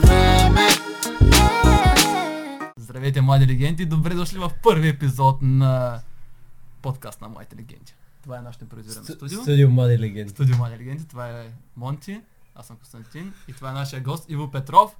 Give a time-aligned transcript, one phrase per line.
[0.00, 0.68] време
[2.76, 3.86] Здравейте, млади легенди!
[3.86, 6.00] Добре дошли в първи епизод на
[6.82, 7.94] подкаст на Младите легенди.
[8.22, 9.42] Това е нашето импровизирано студио.
[9.42, 10.30] Студио Млади легенди.
[10.30, 11.08] Студио Млади легенди.
[11.08, 12.20] Това е Монти,
[12.54, 14.96] аз съм Константин и това е нашия гост Иво Петров,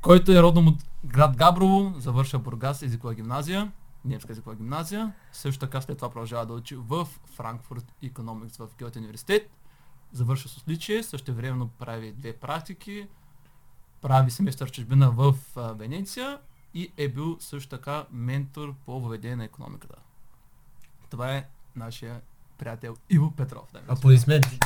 [0.00, 3.72] който е родом от град Габрово, завърша Бургас езикова гимназия,
[4.04, 5.12] немска езикова гимназия.
[5.32, 9.50] Също така след това продължава да учи в Франкфурт Economics в Гьоте университет.
[10.12, 13.08] Завърша с отличие, също времено прави две практики,
[14.00, 16.38] прави семестър в чужбина в Венеция
[16.74, 19.96] и е бил също така ментор по въведение на економиката.
[21.10, 22.20] Това е нашия
[22.58, 23.62] приятел Иво Петров.
[23.62, 23.84] господа.
[23.88, 24.58] Аплодисменти.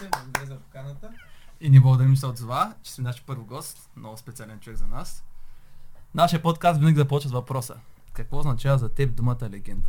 [0.00, 1.10] Благодаря за поканата.
[1.60, 4.78] И не мога да ми се отзова, че си наш първо гост, много специален човек
[4.78, 5.24] за нас.
[6.14, 7.76] Нашия подкаст винаги започва с въпроса.
[8.12, 9.88] Какво означава за теб думата легенда?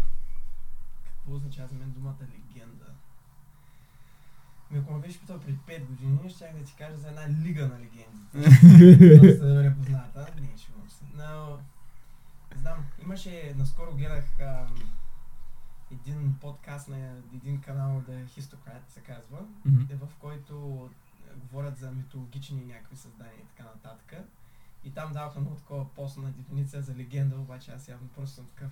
[1.06, 2.86] Какво означава за мен думата легенда?
[4.72, 7.68] Ми, ако ме беше питал преди 5 години, щях да ти кажа за една лига
[7.68, 8.38] на легендите.
[9.27, 10.34] Доста добре позната.
[10.41, 11.04] Не, се.
[11.16, 11.58] Но,
[12.55, 14.76] знам, имаше, наскоро гледах ам,
[15.92, 16.98] един подкаст на
[17.34, 19.38] един канал, The Histocrat се казва,
[19.90, 20.90] е в който
[21.36, 24.14] говорят за митологични някакви създания и така нататък.
[24.86, 28.72] И там даваха много такова постна дефиниция за легенда, обаче аз явно просто съм такъв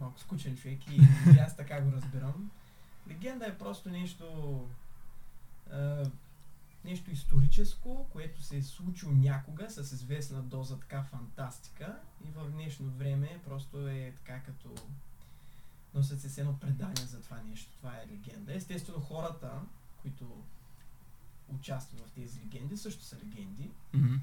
[0.00, 1.00] малко скучен човек и,
[1.36, 2.50] и аз така го разбирам.
[3.08, 4.24] Легенда е просто нещо
[5.72, 6.10] а,
[6.84, 12.90] нещо историческо, което се е случило някога с известна доза така фантастика и в днешно
[12.90, 14.74] време просто е така като
[15.94, 17.72] носят се едно предание за това нещо.
[17.76, 18.54] Това е легенда.
[18.54, 19.60] Естествено хората,
[20.02, 20.42] които
[21.48, 23.70] участват в тези легенди, също са легенди.
[23.94, 24.14] Мгм.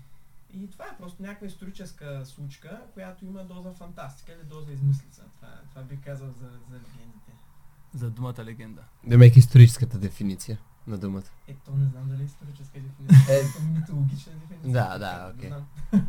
[0.53, 5.23] И това е просто някаква историческа случка, която има доза фантастика или доза измислица.
[5.35, 7.31] Това, това би казал за, за легендите.
[7.93, 8.81] За думата легенда.
[9.07, 11.23] Демек историческата дефиниция на думата.
[11.47, 13.35] Ето, не знам дали е историческа дефиниция.
[13.35, 14.73] Е, Е, митологична дефиниция.
[14.73, 15.51] да, да, окей.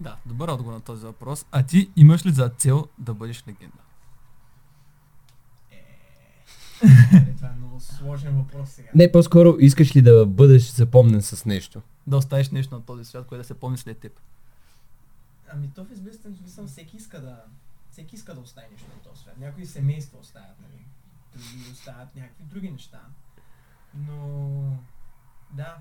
[0.00, 1.46] Да, добър отговор на този въпрос.
[1.52, 3.78] А ти имаш ли за цел да бъдеш легенда?
[5.70, 8.88] Е, това е много сложен въпрос сега.
[8.94, 11.82] Не, по-скоро искаш ли да бъдеш запомнен с нещо?
[12.08, 14.20] Да оставиш нещо на този свят, което да се помни след теб.
[15.48, 17.44] Ами то в известен смисъл всеки иска да
[17.90, 19.38] всеки иска да остави нещо на този свят.
[19.38, 20.84] Някои семейства оставят, нали?
[21.36, 23.00] Други оставят някакви други неща.
[23.94, 24.76] Но
[25.50, 25.78] да,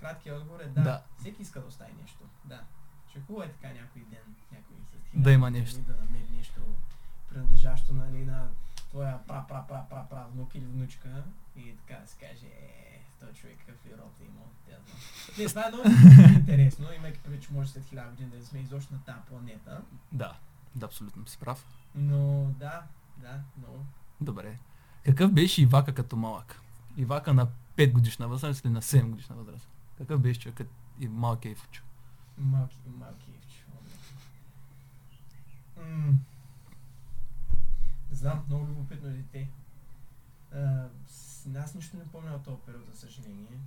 [0.00, 0.82] краткият отговор е да.
[0.82, 1.02] Да.
[1.18, 2.24] Всеки иска да остави нещо.
[2.44, 2.64] Да.
[3.10, 4.76] Ще хубаво е така някой ден, някой
[5.14, 5.80] Да има години нещо.
[5.80, 6.60] Да намери нещо
[7.32, 8.48] принадлежащо нали, на
[8.90, 11.24] твоя пра пра пра пра пра внук или внучка
[11.56, 12.91] и така да се каже, е,
[13.22, 14.50] той човек какъв е род е имал.
[14.66, 15.38] те да знам.
[15.38, 15.88] Не, това е много
[16.38, 19.82] интересно, имайки предвид, че може след хиляда години да сме изобщо на тази планета.
[20.12, 20.38] Да,
[20.74, 21.66] да, абсолютно си прав.
[21.94, 22.82] Но да,
[23.16, 23.84] да, много.
[24.20, 24.58] Добре.
[25.04, 26.60] Какъв беше Ивака като малък?
[26.96, 29.68] Ивака на 5 годишна възраст или на 7 годишна възраст?
[29.98, 30.68] Какъв беше човекът
[31.00, 31.82] и малкият Ивчо?
[32.38, 33.64] Малки, малки евче.
[35.76, 36.12] М,
[38.10, 39.50] знам, много любопитно дете.
[40.54, 40.88] А,
[41.56, 43.58] аз нищо не помня от този период, за съжаление.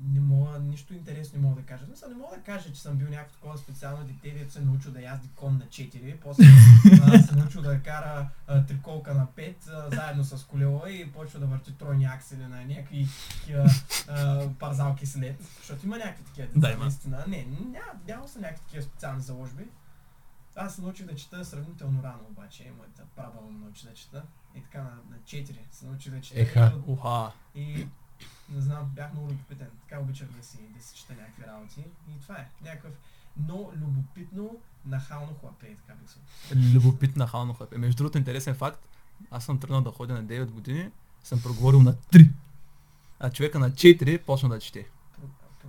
[0.00, 1.84] Не мога, нищо интересно не мога да кажа.
[1.86, 4.92] Смисъл, не мога да кажа, че съм бил някакво такова специално дете, дето се научил
[4.92, 6.44] да язди кон на 4, после
[7.02, 11.40] а, се научил да кара а, триколка на 5, а, заедно с колело и почва
[11.40, 13.70] да върти тройни аксели на някакви такива
[14.58, 15.42] парзалки след.
[15.58, 16.84] Защото има някакви такива деца, Да, има.
[16.84, 17.24] наистина.
[17.28, 19.64] Не, няма, няма са някакви такива специални заложби.
[20.56, 22.72] Аз се научих да чета сравнително рано, обаче.
[22.76, 24.22] Моята прабаба ме научи да чета.
[24.58, 26.40] И така на, на 4 се научих да чета.
[26.40, 26.72] Еха.
[26.76, 27.32] И, Уха.
[27.54, 27.86] и
[28.48, 29.68] не знам, бях много любопитен.
[29.80, 31.80] Така обичах да си, да си чета някакви работи.
[32.08, 32.48] И това е.
[32.64, 32.92] Някакъв
[33.36, 36.74] много любопитно, нахално хлапе, така бих се.
[36.74, 37.78] Любопитна хално хлапе.
[37.78, 38.88] Между другото, интересен факт.
[39.30, 40.90] Аз съм тръгнал да ходя на 9 години,
[41.24, 42.30] съм проговорил на 3.
[43.20, 44.86] А човека на 4 почна да чете.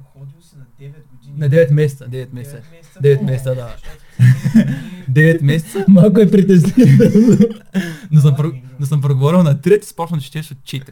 [0.04, 1.38] Проходил си на 9 години.
[1.38, 2.06] На 9 месеца.
[2.10, 2.62] 9 месеца.
[3.02, 3.56] 9 месеца.
[3.56, 3.76] Да.
[3.76, 5.06] защото си 9 години.
[5.10, 7.38] 9 месеца, Малко е притеснително.
[8.12, 8.52] но съм, про...
[8.80, 10.92] но съм проговорил на 3 и започна да четеш от 4.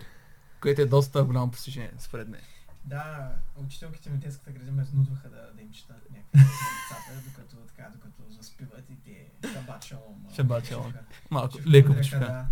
[0.62, 2.42] Което е доста голямо постижение, според мен.
[2.86, 3.32] Да,
[3.66, 7.90] учителките ми в детската градина ме изнудваха да, да им чета някакви децата, докато, така,
[7.94, 10.18] докато заспиват и те шабачало.
[10.36, 10.94] Шабачало.
[11.32, 12.20] Малко, леко почука.
[12.20, 12.48] Да.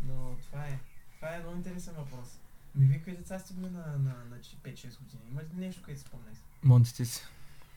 [0.00, 0.78] Но това е,
[1.16, 2.28] това е много интересен въпрос.
[2.74, 5.22] Ми вие кои деца сте били на, на, на 5-6 години?
[5.30, 6.36] Има ли нещо, което спомняш?
[6.64, 7.22] Монтите си.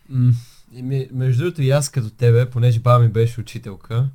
[0.10, 0.32] М,
[0.72, 4.10] и ми- Между другото и аз като тебе, понеже баба ми беше учителка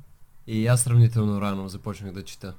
[0.47, 2.55] и аз сравнително рано започнах да чета.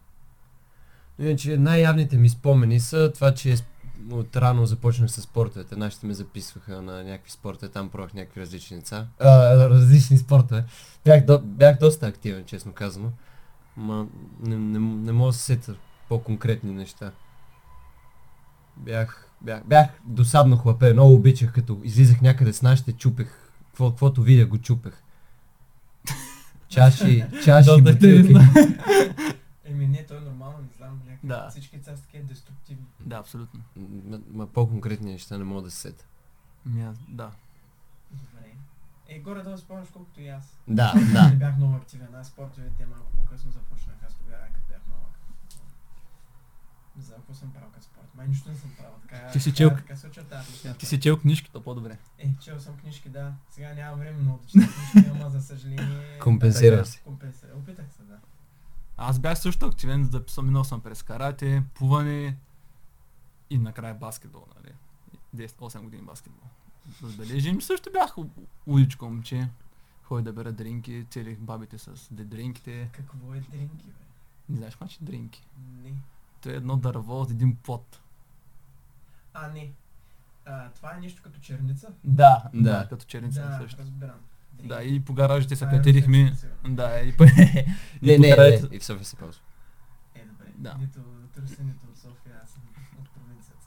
[1.18, 3.56] Но иначе най-явните ми спомени са това, че
[4.10, 5.76] от рано започнах с спортовете.
[5.76, 9.06] Нашите ме записваха на някакви спортове, там пробвах някакви различни деца.
[9.20, 9.28] А,
[9.70, 10.64] различни спортове.
[11.04, 13.12] Бях, до, бях доста активен, честно казано.
[13.76, 14.06] Ма
[14.40, 15.74] не, не, не мога да се сета
[16.08, 17.12] по-конкретни неща.
[18.76, 24.22] Бях, бях, бях досадно хлапе, много обичах, като излизах някъде с нашите, чупех, какво, каквото
[24.22, 25.02] видя го чупех.
[26.68, 28.34] Чаши, чаши, бутилки.
[29.64, 31.00] Еми не, той е нормално, не знам.
[31.06, 31.48] Някакви, Да.
[31.50, 32.84] Всички са такива деструктивни.
[33.00, 33.60] Да, абсолютно.
[34.04, 36.04] Ма, ма по-конкретни неща не мога да се сета.
[36.66, 37.30] Ми, аз- да.
[38.10, 38.50] Добре.
[39.08, 40.58] Е, горе-долу спомняш колкото и аз.
[40.68, 41.30] Да, Не да.
[41.30, 42.08] бях много активен.
[42.14, 43.96] Аз спортовете малко по-късно започнах.
[44.06, 45.18] Аз тогава, като бях малък.
[46.96, 48.14] Не знам какво съм правил като спорт.
[48.14, 48.92] Май нищо не съм правил.
[49.02, 50.78] Така, Ти си така- чел- Така се очертават нещата.
[50.78, 51.98] Ти си чел книжката по-добре.
[52.18, 53.32] Е, чел съм книжки, да.
[53.50, 56.18] Сега нямам време много да чета книжки, ама за съжаление...
[56.18, 56.84] Компенсира Така.
[56.84, 56.98] се.
[56.98, 57.50] Компенсира.
[57.54, 58.18] Опитах се, да.
[58.96, 62.36] Аз бях също активен, записал, минал съм през карате, плуване
[63.50, 64.74] и накрая баскетбол, нали.
[65.38, 66.48] 10-8 години баскетбол.
[67.02, 68.14] Забележим, също бях
[68.66, 69.48] уличко момче.
[70.02, 72.88] Ходих да бера дринки, целих бабите с дедринките.
[72.92, 73.92] Какво е дринки, бе?
[74.48, 75.46] Не знаеш какво значи дринки?
[75.82, 75.92] Не.
[76.42, 78.00] То е едно дърво от един плод.
[79.34, 79.70] А, не.
[80.46, 81.88] А, това е нещо като черница?
[82.04, 82.60] Да, Да.
[82.62, 83.80] да, като черница да, също.
[83.80, 84.16] разбирам.
[84.62, 86.36] Да, и по гаражите се е катерихме.
[86.64, 87.24] Да, и по...
[88.02, 88.60] Не, не, не.
[88.70, 89.42] И в София се ползва.
[90.14, 90.46] Е, добре.
[90.54, 90.74] Да.
[90.74, 91.00] Нито
[91.62, 92.62] нито от София, аз съм
[92.98, 93.66] от провинцията.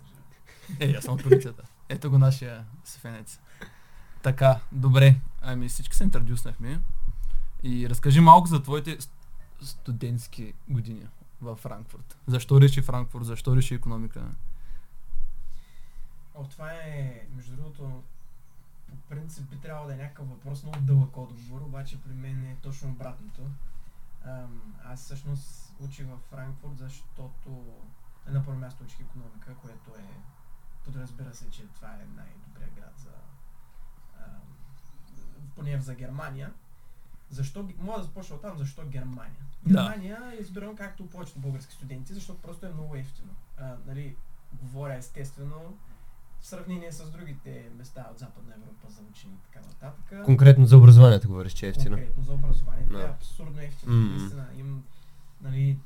[0.80, 1.64] Е, аз съм от полицията.
[1.90, 3.40] Ето го нашия софенец.
[4.24, 5.16] Така, добре.
[5.42, 6.80] Ами всички се интродюснахме.
[7.64, 9.10] И разкажи малко за твоите ст-
[9.62, 11.02] студентски години
[11.42, 12.18] в Франкфурт.
[12.28, 13.26] Защо реши Франкфурт?
[13.26, 14.32] Защо реши економика?
[16.36, 18.04] О, това е, между другото,
[18.90, 22.58] по принцип би трябвало да е някакъв въпрос много дълъг отговор, обаче при мен е
[22.62, 23.42] точно обратното.
[24.26, 27.66] Ам, аз всъщност учих във Франкфурт, защото
[28.28, 30.06] на първо място учих економика, което е,
[30.84, 33.12] подразбира се, че това е най-добрият град за,
[34.20, 34.42] ам,
[35.56, 36.54] поне за Германия.
[37.30, 39.46] Защо, мога да започна от там, защо Германия?
[39.66, 39.74] Да.
[39.74, 43.34] Германия е избирам както повечето български студенти, защото просто е много ефтино.
[43.58, 44.16] А, нали,
[44.54, 45.78] говоря естествено
[46.42, 50.26] в сравнение с другите места от Западна Европа за учени и така нататък.
[50.26, 51.96] Конкретно за образованието говориш, че е ефтино.
[51.98, 53.02] Конкретно за образованието Да.
[53.02, 53.94] е абсурдно ефтино.
[53.96, 54.16] Мгм.
[54.16, 54.84] Наистина, им,
[55.42, 55.78] нали,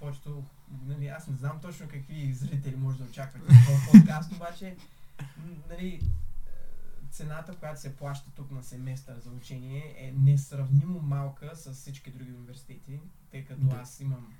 [0.00, 0.42] повечето,
[0.86, 4.76] нали, аз не знам точно какви зрители може да очаквате в подкаст, обаче,
[5.70, 6.00] нали,
[7.14, 12.32] цената, която се плаща тук на семестър за учение е несравнимо малка с всички други
[12.32, 13.00] университети,
[13.30, 13.76] тъй като Да.
[13.76, 14.34] аз имам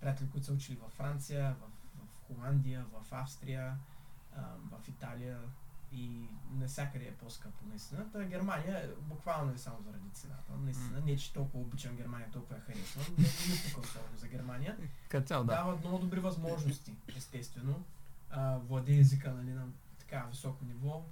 [0.00, 1.66] приятели, които са учили във Франция, в,
[2.06, 3.76] в Холандия, в Австрия,
[4.70, 5.38] в Италия
[5.92, 8.12] и навсякъде е по-скъпо наистина.
[8.12, 10.52] Та Германия е буквално е само заради цената.
[10.56, 13.04] Наистина, не че толкова обичам Германия, толкова я харесвам.
[13.18, 14.78] Не, не пука особено за Германия.
[15.08, 15.54] Като цяло, да.
[15.54, 17.84] Дават много добри възможности, естествено.
[18.30, 19.66] А, езика нали, на
[19.98, 21.04] така високо ниво.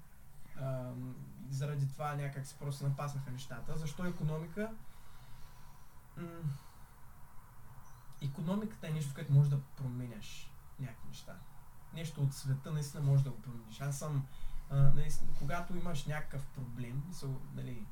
[1.51, 3.77] Заради това някак се просто напаснаха нещата.
[3.77, 4.71] Защо економика?
[8.23, 10.51] Економиката е нещо, което може да променяш
[10.81, 11.37] някакви неща.
[11.95, 13.81] Нещо от света наистина може да го промениш.
[13.81, 14.27] Аз съм,
[14.71, 17.87] а, наистина, когато имаш някакъв проблем, се, нали,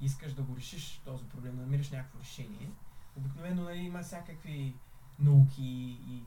[0.00, 2.70] искаш да го решиш този проблем, да намериш някакво решение,
[3.16, 4.74] обикновено нали, има всякакви
[5.18, 6.22] науки и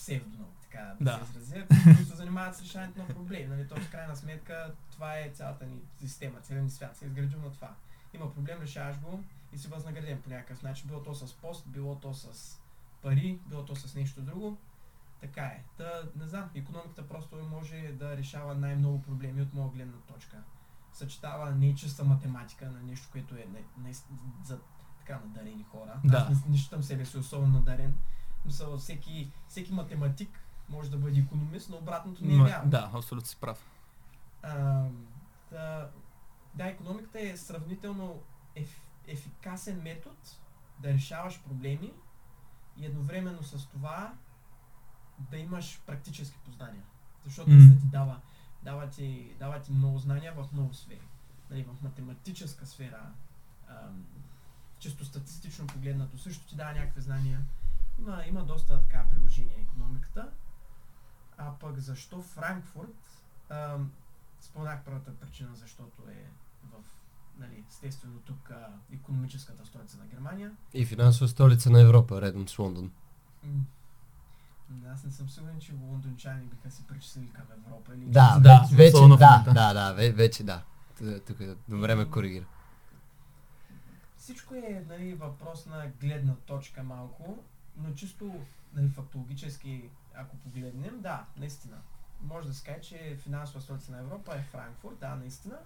[0.00, 1.26] псевдонауки, така да, Да.
[1.26, 3.46] се изразя, които се занимават с решаването на проблеми.
[3.46, 3.68] Нали?
[3.68, 7.52] То в крайна сметка това е цялата ни система, целият ни свят се изградил на
[7.52, 7.74] това.
[8.14, 10.88] Има проблем, решаваш го и си възнаграден по някакъв начин.
[10.88, 12.56] Било то с пост, било то с
[13.02, 14.58] пари, било то с нещо друго.
[15.20, 15.64] Така е.
[15.76, 20.42] Та, не знам, економиката просто може да решава най-много проблеми от моя гледна точка.
[20.92, 23.94] Съчетава не чиста математика на нещо, което е не, не,
[24.44, 24.58] за
[24.98, 26.00] така надарени хора.
[26.04, 26.16] Да.
[26.30, 27.94] Аз не, не считам себе си особено надарен.
[28.44, 32.70] Мисля, всеки, всеки математик може да бъде економист, но обратното не е вярно.
[32.70, 33.66] да, абсолютно си прав.
[34.42, 34.84] А,
[35.50, 35.90] да,
[36.54, 38.22] да, економиката е сравнително
[38.54, 40.16] еф, ефикасен метод
[40.78, 41.92] да решаваш проблеми
[42.76, 44.14] и едновременно с това
[45.18, 46.82] да имаш практически познания.
[47.24, 48.20] Защото наистина ти дава,
[48.62, 51.08] дава, ти, дава ти много знания в много сфери.
[51.50, 53.12] Нали, в математическа сфера,
[53.68, 54.04] ам,
[54.78, 57.42] чисто статистично погледнато, също ти дава някакви знания.
[58.00, 60.30] Има, има доста така приложения економиката.
[61.38, 63.24] А пък защо Франкфурт?
[64.40, 66.24] Споменах първата причина, защото е
[66.64, 66.76] в,
[67.38, 70.52] нали, естествено тук а, економическата столица на Германия.
[70.74, 72.90] И финансова столица на Европа, редом с Лондон.
[73.44, 73.64] М,
[74.86, 77.94] Аз не съм сигурен, че лондончани биха се причислили към Европа.
[77.94, 80.62] Или Да, Да, вече, вече да, да, да, ве- вече да.
[81.26, 81.36] Тук
[81.68, 82.44] до време коригира.
[84.16, 87.44] Всичко е нали, въпрос на гледна точка малко,
[87.76, 91.76] но чисто нали, фактологически ако погледнем, да, наистина.
[92.22, 95.58] Може да се каже, че финансова столица на Европа е Франкфурт, да, наистина.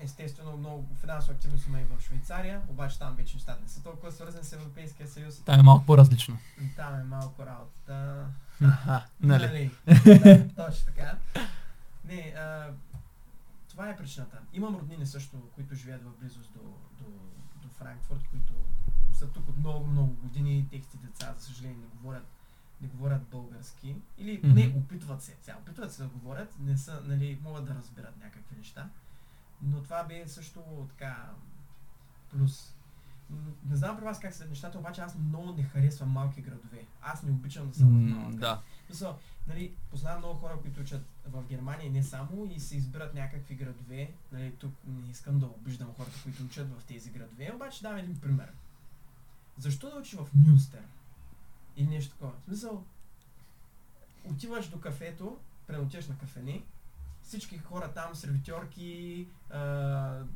[0.00, 4.12] Естествено, много финансова активност има и в Швейцария, обаче там вече нещата не са толкова
[4.12, 5.40] свързани с Европейския съюз.
[5.40, 6.38] Там е малко по-различно.
[6.76, 8.26] Там е малко работата.
[8.62, 9.70] Аха, нали?
[10.04, 11.18] да, точно така.
[12.04, 12.70] Не, а,
[13.68, 14.38] това е причината.
[14.52, 16.60] Имам роднини също, които живеят в близост до,
[16.98, 17.10] до,
[17.62, 18.52] до Франкфурт, които
[19.14, 20.66] са тук от много, много години.
[20.70, 22.26] Техните деца, за съжаление, не говорят,
[22.80, 23.96] не говорят български.
[24.18, 24.78] Или не, Мгм.
[24.78, 25.36] опитват се.
[25.42, 28.88] Сега, опитват се да говорят, не са, нали, могат да разберат някакви неща.
[29.62, 31.30] Но това бе също така
[32.30, 32.74] плюс.
[33.64, 36.86] Не знам при вас как са нещата, обаче аз много не харесвам малки градове.
[37.02, 38.34] Аз не обичам да съм в М, малък.
[38.34, 38.60] Да.
[38.86, 43.54] Смисъл, нали, познавам много хора, които учат в Германия не само и се избират някакви
[43.54, 44.12] градове.
[44.32, 48.16] Нали, тук не искам да обиждам хората, които учат в тези градове, обаче давам един
[48.16, 48.52] пример.
[49.58, 50.82] Защо да учиш в Мюнстер?
[51.76, 52.32] Или нещо такова.
[52.40, 52.84] В смисъл,
[54.24, 56.62] отиваш до кафето, пренотиваш на кафене,
[57.22, 59.60] всички хора там, сервитьорки, а,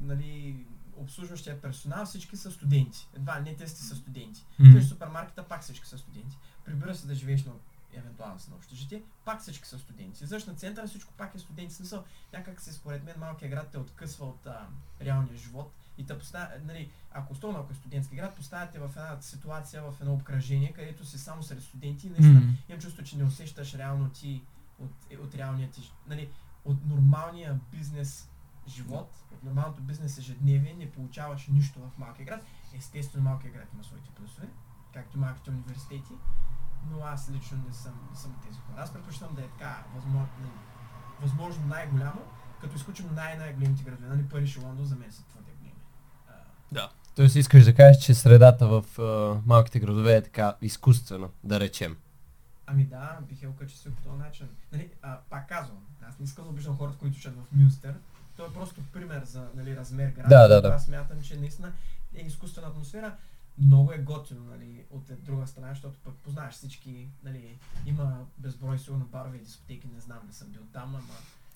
[0.01, 3.09] нали, обслужващия персонал, всички са студенти.
[3.17, 4.47] Едва не те сте са студенти.
[4.59, 4.69] М.
[4.69, 6.39] Отиваш в супермаркета, пак всички са студенти.
[6.65, 7.53] Прибира се да живееш на
[7.93, 10.25] евентуално на общежитие, пак всички са студенти.
[10.25, 11.75] Излъж на центъра, всичко пак е студенти.
[11.75, 14.67] Смисъл, някак се според мен малкият град те откъсва от а,
[15.01, 19.17] реалния живот и те поставя, нали, ако особено ако е студентски град, поставяте в една
[19.21, 22.53] ситуация, в едно обкръжение, където си само сред студенти и наистина М.
[22.69, 24.43] имам чувство, че не усещаш реално ти
[24.79, 26.29] от, е, от реалния ти, нали,
[26.65, 28.31] от нормалния бизнес
[28.69, 32.45] живот, от нормалното бизнес ежедневие не получаваш нищо в малкия град.
[32.75, 34.49] Естествено, малкият град има своите плюсове,
[34.95, 36.13] както и малките университети,
[36.91, 38.83] но аз лично не съм, не съм тези хора.
[38.83, 40.29] Аз предпочитам да е така, възможно,
[41.21, 42.21] възможно най-голямо,
[42.61, 44.09] като изключим най-най-големите градове.
[44.09, 45.48] Нали, Париж и Лондон за мен са твърде
[46.73, 46.91] Да.
[47.17, 51.97] Тоест искаш да кажеш, че средата в а, малките градове е така изкуствена, да речем.
[52.67, 54.49] Ами да, бих я окачил по този начин.
[54.73, 57.95] Нали, а, пак казвам, аз не искам да обиждам хората, които учат в Мюнстер.
[58.37, 60.29] То е просто пример за нали, размер град.
[60.29, 60.69] Да, да, да.
[60.69, 61.73] Аз смятам, че наистина
[62.15, 63.17] е изкуствена атмосфера.
[63.59, 69.05] Много е готино, нали, от друга страна, защото пък познаваш всички, нали, има безброй сигурно
[69.05, 71.15] барове и дискотеки, не знам, не съм бил там, ама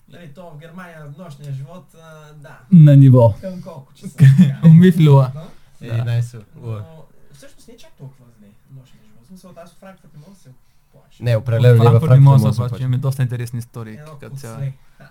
[0.09, 3.33] нали, то в Германия нощния живот, а, да, На ниво.
[3.41, 4.17] към колко часа.
[4.65, 5.31] Умифлила.
[5.81, 6.15] да.
[6.15, 6.21] Е.
[6.55, 9.23] Но всъщност не е чак толкова зле нощния живот.
[9.23, 10.49] В смисъл, аз в Франкфурт не мога да се
[10.91, 11.23] плаша.
[11.23, 13.93] Не, определено не във Франкфурт не мога да се се имаме доста интересни истории.
[13.93, 14.63] Едно като цяло.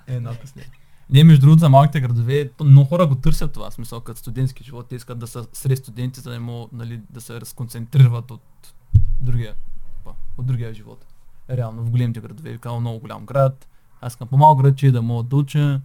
[0.07, 0.63] Едно късне.
[1.11, 4.65] Не, между другото, за малките градове, много хора го търсят това, в смисъл, като студентски
[4.65, 8.75] живот, те искат да са сред студенти, за да могат нали, да се разконцентрират от
[9.21, 9.55] другия,
[10.39, 11.07] от другия живот.
[11.51, 13.69] Реално, в големите градове, казвам много голям град,
[14.03, 15.81] аз искам по-малко градче да мога да уча,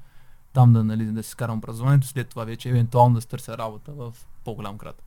[0.54, 4.14] там да, нали, да си карам образованието, след това вече евентуално да търся работа в
[4.44, 5.04] по-голям град.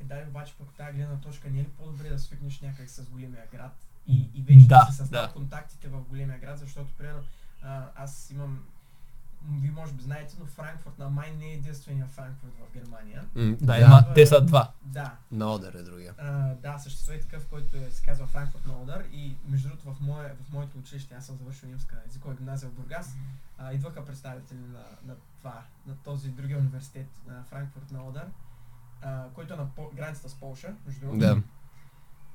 [0.00, 3.02] Е, да, обаче пък тази гледна точка не е ли по-добре да свикнеш някак с
[3.10, 3.76] големия град
[4.06, 5.34] и, и вече да, Да, си създават да.
[5.34, 7.22] контактите в големия град, защото примерно
[7.96, 8.58] аз имам
[9.50, 13.24] вие може би знаете, но Франкфурт на май не е единствения Франкфурт в Германия.
[13.34, 14.72] М, Да, има, те са два.
[14.82, 16.14] Да, На Одер е другия.
[16.18, 19.92] а, да, съществува и такъв, който е, се казва Франкфурт на Одър и между другото
[19.92, 23.16] в, мое, в моето училище, аз съм завършил немска езикова гимназия в Бургас,
[23.58, 28.26] а, идваха представители на, на това, на този другия университет, на Франкфурт на Одър,
[29.02, 31.18] а, който е на по- границата с Полша, между другото.
[31.18, 31.42] Да.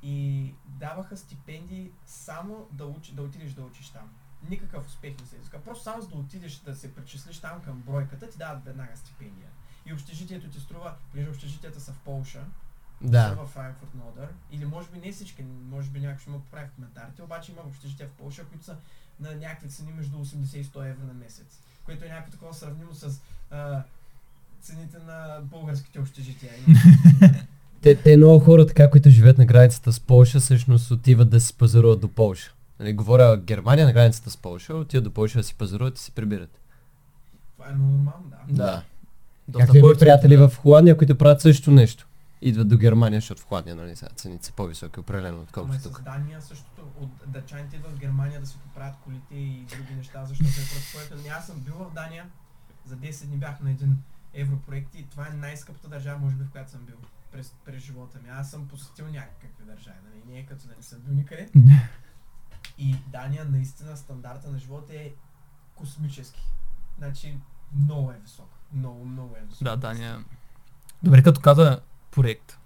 [0.01, 4.09] И даваха стипендии само да, учи, да отидеш да учиш там.
[4.49, 5.61] Никакъв успех не се иска.
[5.61, 9.47] Просто само за да отидеш да се причислиш там към бройката, ти дават веднага стипендия.
[9.85, 12.43] И общежитието ти струва, понеже общежитията са в Полша,
[13.01, 13.33] Да.
[13.33, 16.67] във Франкфурт на Одър, или може би не всички, може би някой ще ме поправи
[16.67, 18.75] в коментарите, обаче има общежития в Полша, които са
[19.19, 22.93] на някакви цени между 80 и 100 евро на месец, което е някакво такова сравнимо
[22.93, 23.83] с а,
[24.61, 26.51] цените на българските общежития.
[27.81, 31.53] Те, те много хора, така, които живеят на границата с Полша, всъщност отиват да си
[31.53, 32.53] пазаруват до Полша.
[32.79, 36.11] Нали, говоря Германия на границата с Полша, отиват до Полша да си пазаруват и си
[36.11, 36.61] прибират.
[37.53, 38.53] Това е нормално, да.
[38.53, 38.83] Да.
[39.47, 39.99] Доста Както има повече.
[39.99, 42.07] приятели в Холандия, които правят също нещо.
[42.41, 46.01] Идват до Германия, защото в Холандия, нали, сега цените са по-високи, определено, отколкото тук.
[46.01, 46.81] Дания същото.
[47.01, 50.97] От дъчаните идват в Германия да си поправят колите и други неща, защото е просто
[50.97, 51.23] което.
[51.23, 52.25] Не, аз съм бил в Дания,
[52.85, 53.97] за 10 дни бях на един
[54.33, 56.95] европроект и това е най-скъпата държава, може би, в която съм бил
[57.31, 58.29] през, през живота ми.
[58.29, 60.33] Аз съм посетил някакви държави, нали?
[60.33, 61.49] не е като да не съм бил никъде.
[62.79, 65.11] И Дания наистина стандарта на живота е
[65.75, 66.41] космически.
[66.97, 67.37] Значи
[67.75, 68.49] много е висок.
[68.73, 69.63] Много, много е висок.
[69.63, 70.25] Да, Дания.
[71.03, 71.79] Добре, като каза
[72.11, 72.59] проект.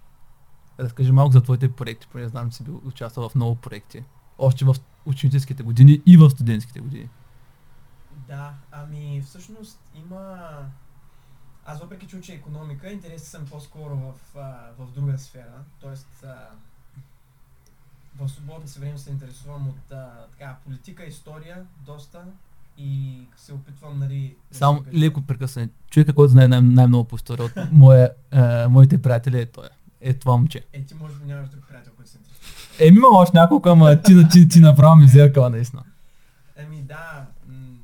[0.80, 4.04] Разкажи малко за твоите проекти, понеже знам, че си бил участвал в много проекти.
[4.38, 4.74] Още в
[5.06, 7.08] ученическите години и в студентските години.
[8.28, 10.38] Да, ами всъщност има...
[11.66, 15.64] Аз въпреки че уча економика, интересен съм по-скоро в, а, в друга сфера.
[15.80, 16.48] Тоест, а,
[18.16, 21.56] в свободното си време се интересувам от а, така, политика, история,
[21.86, 22.24] доста
[22.78, 24.36] и се опитвам, нали...
[24.52, 25.00] да Само ангажирам.
[25.00, 25.68] леко прекъсване.
[25.90, 29.68] Човека, който знае най- най-много по история от моя, е, моите приятели е той.
[30.00, 30.64] Е това момче.
[30.72, 32.86] Е, ти може би нямаш друг приятел, който се интересува.
[32.86, 35.82] Еми имам още няколко, ама ти, ти, ти направо ми зеркала, наистина.
[36.58, 37.76] Ами да, м-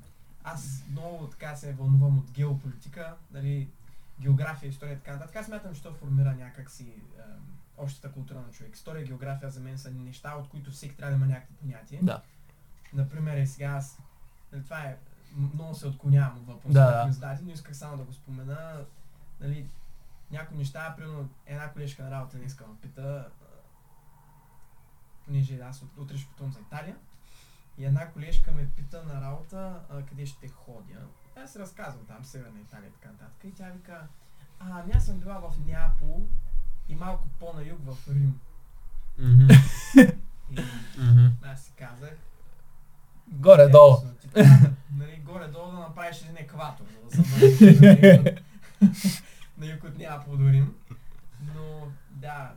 [0.45, 3.69] аз много така се вълнувам от геополитика, нали,
[4.21, 5.37] география, история и така нататък.
[5.37, 6.87] Аз смятам, че то формира някакси
[7.83, 8.75] общата култура на човек.
[8.75, 12.01] История и география за мен са неща, от които всеки трябва да има някакво понятие.
[12.03, 12.23] Да.
[12.93, 13.99] Например, е сега аз,
[14.53, 14.97] нали, това е,
[15.37, 17.07] много се отклонявам от въпроса, Да, да.
[17.07, 18.85] ми зададе, но исках само да го спомена.
[19.41, 19.69] Нали,
[20.31, 23.29] някои неща, примерно една колежка на работа не иска да пита,
[25.25, 26.97] понеже аз утре ще пътувам за Италия.
[27.79, 31.07] И една колежка ме пита на работа а, къде ще ходя.
[31.37, 33.45] Аз се разказвам там, Северна Италия и така нататък.
[33.45, 34.07] И тя вика,
[34.59, 36.27] а, ами аз съм била в Неапол
[36.91, 38.41] и малко по-на юг в Рим.
[40.51, 40.61] И
[41.43, 42.17] аз си казах,
[43.29, 43.97] Горе-долу.
[44.35, 48.43] Да, нали, горе-долу да направиш един екватор, за да се намериш
[49.59, 50.75] на юг от Неапол до Рим.
[51.55, 52.53] Но да,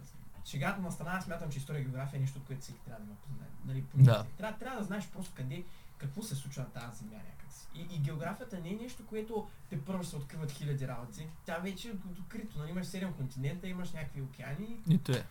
[0.53, 3.05] шегата на страна, смятам, че история и география е нещо, от което всеки трябва да
[3.05, 3.53] има познание.
[3.65, 3.83] Нали.
[3.95, 4.25] Да.
[4.38, 5.63] трябва, трябва да знаеш просто къде,
[5.98, 7.67] какво се случва на тази земя някакси.
[7.75, 11.27] И, и географията не е нещо, което те първо се откриват хиляди работи.
[11.45, 12.60] Тя вече е открито.
[12.60, 15.25] Нали, имаш 7 континента, имаш някакви океани, Нито е.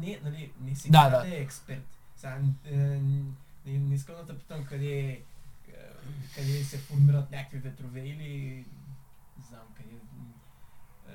[0.00, 1.22] не, нали, не си Да, да, да.
[1.22, 1.36] да.
[1.36, 1.98] е експерт.
[2.16, 5.22] Сега, е, не, не искам да те питам къде, е,
[6.34, 8.64] къде се формират някакви ветрове или
[9.38, 9.96] не знам къде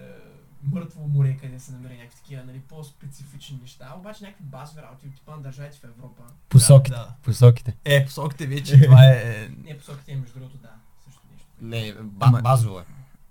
[0.03, 0.20] е,
[0.63, 5.16] мъртво море, къде се намери някакви такива, нали, по-специфични неща, обаче някакви базови работи от
[5.16, 6.24] типа на държавите в Европа.
[6.50, 6.98] Посоките.
[6.98, 7.13] Да, да.
[7.24, 7.75] Посоките.
[7.86, 9.50] Е, посоките вече, това е...
[9.63, 10.70] Не, посоките, между другото, да,
[11.06, 11.48] също нещо.
[11.62, 12.84] Не, ба- базово е.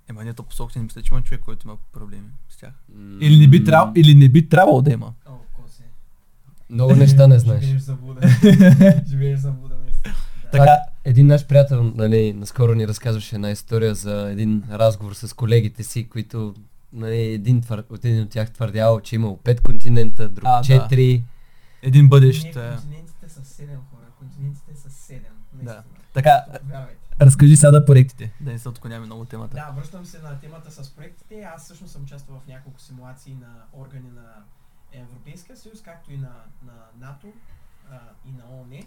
[0.08, 2.72] Ема не, то посоките не мисля, че има човек, който има проблеми с тях.
[3.20, 5.12] Или не би, трябвало, или не би трябвало да има.
[5.26, 5.82] О, косе.
[6.70, 7.64] Много неща не знаеш.
[7.64, 8.28] Живееш заблуда.
[9.08, 10.14] Живееш заблуда, наистина.
[10.52, 15.84] Така, Един наш приятел, нали, наскоро ни разказваше една история за един разговор с колегите
[15.84, 16.54] си, които
[16.92, 17.84] нали, един, твър...
[17.90, 20.62] от един от тях твърдял, че имал пет континента, друг А, да.
[20.62, 21.24] четири.
[21.82, 22.44] един бъдещ...
[22.44, 25.20] Не, е, континентите са 7 хора, континентите са 7.
[25.52, 25.82] Да.
[26.12, 26.44] Така,
[27.20, 28.32] разкажи сега да проектите.
[28.40, 29.54] Да не се отклоняваме много темата.
[29.54, 31.40] Да, връщам се на темата с проектите.
[31.40, 34.44] Аз всъщност съм участвал в няколко симулации на органи на
[34.92, 37.32] Европейския съюз, както и на, на НАТО
[37.90, 38.80] а, и на ООН.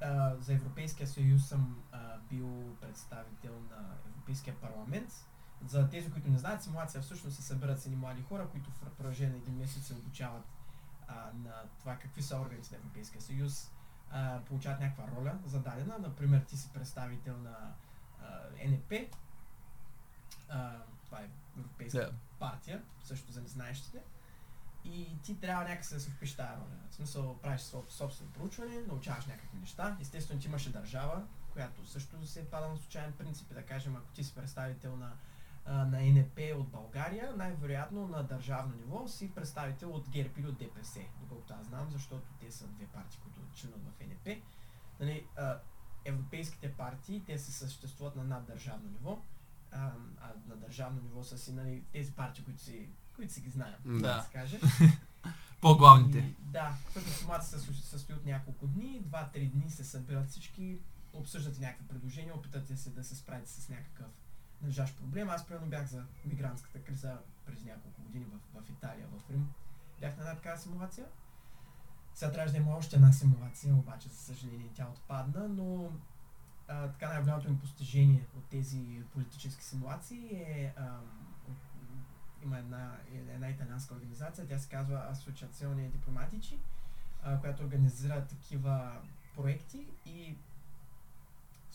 [0.00, 1.98] А, за Европейския съюз съм а,
[2.30, 3.76] бил представител на
[4.08, 5.08] Европейския парламент.
[5.66, 8.90] За тези, които не знаят, симулация всъщност се събират с едни млади хора, които в
[8.96, 10.44] продължение на един месец се обучават
[11.08, 13.70] а, на това какви са органите на Европейския съюз,
[14.10, 15.98] а, получават някаква роля зададена.
[15.98, 17.74] Например, ти си представител на
[18.22, 18.92] а, НП,
[20.48, 22.12] а, това е Европейска Да.
[22.38, 24.02] партия, също за незнаещите.
[24.84, 26.76] И ти трябва някакси да се впишеш тази роля.
[26.90, 29.96] В смисъл, правиш собствено проучване, научаваш някакви неща.
[30.00, 33.54] Естествено, ти имаше държава, която също се пада на случайен принцип.
[33.54, 35.12] Да кажем, ако ти си представител на,
[35.68, 40.58] а, на НП от България, най-вероятно на държавно ниво си представител от ГЕРБ или от
[40.58, 44.42] ДПС, доколкото аз знам, защото те са две партии, които членуват в НП.
[45.00, 45.58] Нали, а,
[46.04, 49.22] европейските партии, те се съществуват на наддържавно ниво,
[49.72, 53.50] а, а на държавно ниво са си нали, тези партии, които си, които си ги
[53.50, 54.22] знаем, да да.
[54.22, 54.60] се каже.
[55.60, 56.18] По-главните.
[56.18, 60.78] И, да, като формация се със- състои от няколко дни, 2-3 дни се събират всички,
[61.12, 64.06] обсъждате някакви предложения, опитате се да се справите с някакъв
[64.62, 65.30] належащ проблем.
[65.30, 69.52] Аз примерно бях за мигрантската криза през няколко години в, в Италия, в Рим.
[70.00, 71.06] Бях на една такава симулация.
[72.14, 75.92] Сега трябваше да има още една симулация, обаче за съжаление тя отпадна, но
[76.68, 81.28] а, така най-голямото ми постижение от тези политически симулации е ам,
[82.42, 86.58] има една, една италианска организация, тя се казва Асоциационе дипломатичи,
[87.40, 89.00] която организира такива
[89.36, 90.36] проекти и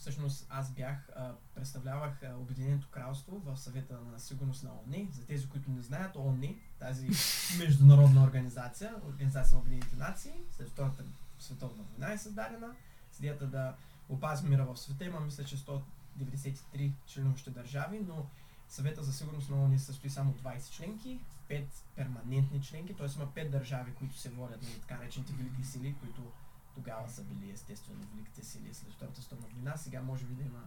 [0.03, 5.07] всъщност аз бях, а, представлявах а, Обединеното кралство в съвета на сигурност на ООН.
[5.11, 7.09] За тези, които не знаят, ООН, тази
[7.59, 11.03] международна организация, Организация на Обединените нации, след Втората
[11.39, 12.75] световна война е създадена,
[13.11, 13.75] с идеята да
[14.09, 15.05] опази мира в света.
[15.05, 18.25] Има, мисля, че 193 членуващи държави, но
[18.69, 23.07] Съвета за сигурност на ООН се състои само от 20 членки, 5 перманентни членки, т.е.
[23.15, 26.21] има 5 държави, които се водят на така наречените велики сили, които
[26.75, 29.77] тогава са били естествено великите сили след Втората световна война.
[29.77, 30.59] Сега може би да има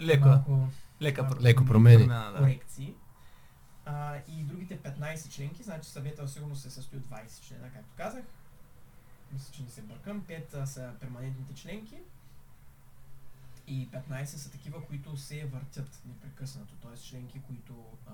[0.00, 0.68] Леко, малко
[1.02, 2.08] лека малко Леко промени.
[2.38, 2.94] корекции.
[3.86, 7.94] А, и другите 15 членки, значи съвета за сигурност се състои от 20 члена, както
[7.96, 8.24] казах.
[9.32, 10.22] Мисля, че не се бъркам.
[10.22, 11.98] 5 са перманентните членки
[13.66, 16.98] и 15 са такива, които се въртят непрекъснато, т.е.
[16.98, 17.74] членки, които
[18.06, 18.12] а,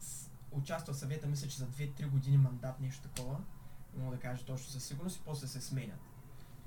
[0.00, 3.40] с- участват в съвета, мисля, че за 2-3 години мандат, нещо такова.
[3.96, 6.00] Мога да кажа точно със сигурност и после се сменят.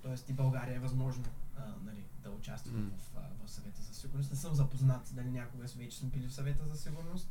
[0.02, 1.26] Тоест и България е възможно
[1.58, 2.90] а, нали, да участва М.
[2.98, 4.32] в, а, в съвета за сигурност.
[4.32, 7.30] Не съм запознат дали някога вече сме били в съвета за сигурност.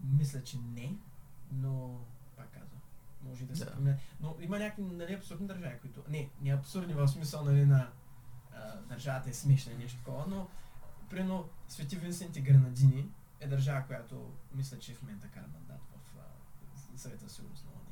[0.00, 0.96] Мисля, че не,
[1.52, 2.00] но
[2.36, 2.80] пак казвам.
[3.22, 4.00] Може и да се променят.
[4.20, 6.04] Но има някакви нали, абсурдни държави, които...
[6.08, 7.90] Не, не абсурдни в смисъл нали, на
[8.54, 10.48] а, държавата е смешна нещо такова, но
[11.10, 16.18] примерно Свети Винсент и Гранадини е държава, която мисля, че в момента кара мандат в
[16.18, 17.91] а, съвета за сигурност на ОНЕ.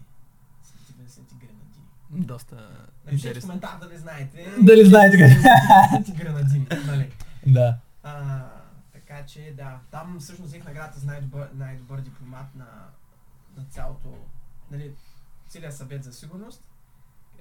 [1.09, 2.27] Свети Винсент и Гранадини.
[2.27, 3.49] Доста Напишете в интересно.
[3.49, 4.55] коментар дали знаете.
[4.63, 7.13] Дали знаете Свети Винсент и Гранадини, нали?
[7.47, 7.79] Да.
[8.03, 8.45] А,
[8.93, 12.89] така че да, там всъщност взех наградата за най-добър, най-добър дипломат на,
[13.57, 14.15] на цялото,
[14.71, 14.95] нали,
[15.49, 16.65] целият съвет за сигурност.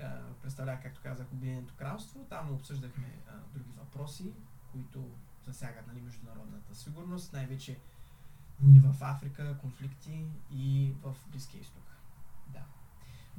[0.01, 2.25] А, представлях, както казах, Обединеното кралство.
[2.29, 4.33] Там обсъждахме а, други въпроси,
[4.71, 5.09] които
[5.47, 7.77] засягат нали, международната сигурност, най-вече
[8.59, 11.83] войни в Африка, конфликти и в Близкия изток.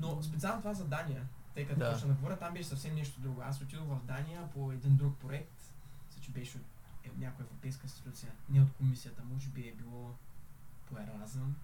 [0.00, 1.22] Но специално това за Дания,
[1.54, 1.92] тъй като Да.
[1.92, 3.42] почна да говоря, там беше съвсем нещо друго.
[3.42, 5.72] Аз отидох в Дания по един друг проект,
[6.20, 6.64] че беше от
[7.04, 10.10] е, някоя европейска институция, не от комисията, може би е било
[10.86, 11.56] по Еразъм.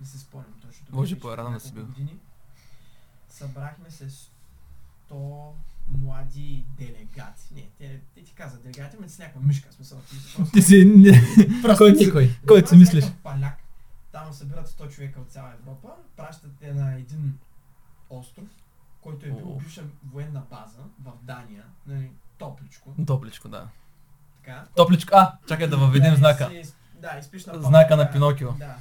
[0.00, 0.86] Не се спомням точно.
[0.90, 1.86] Може по Еразъм да си бил.
[1.86, 2.18] Години.
[3.28, 4.08] Събрахме се
[5.10, 5.52] 100
[5.88, 7.54] млади делегати.
[7.54, 10.00] Не, те, те ти казват делегати, ти си някаква мишка, смисъл.
[10.52, 10.84] Ти, си
[11.62, 12.36] просто- Ти Кой никой?
[12.46, 13.04] Който си Аз мислиш?
[13.04, 13.58] някакъв Паляк.
[14.12, 17.38] Там събират 100 човека от цяла Европа, пращат те на един
[18.10, 18.48] остров,
[19.00, 19.56] който е бил О.
[19.56, 23.68] бивша военна база в Дания, нали, топличко, Топличко, да.
[24.36, 24.66] така.
[24.76, 25.10] Топличко.
[25.14, 26.50] А, чакай да въведем Да, знака.
[26.64, 28.52] си Да, изпиш на Знака палатка, на Пинокио.
[28.52, 28.76] Да.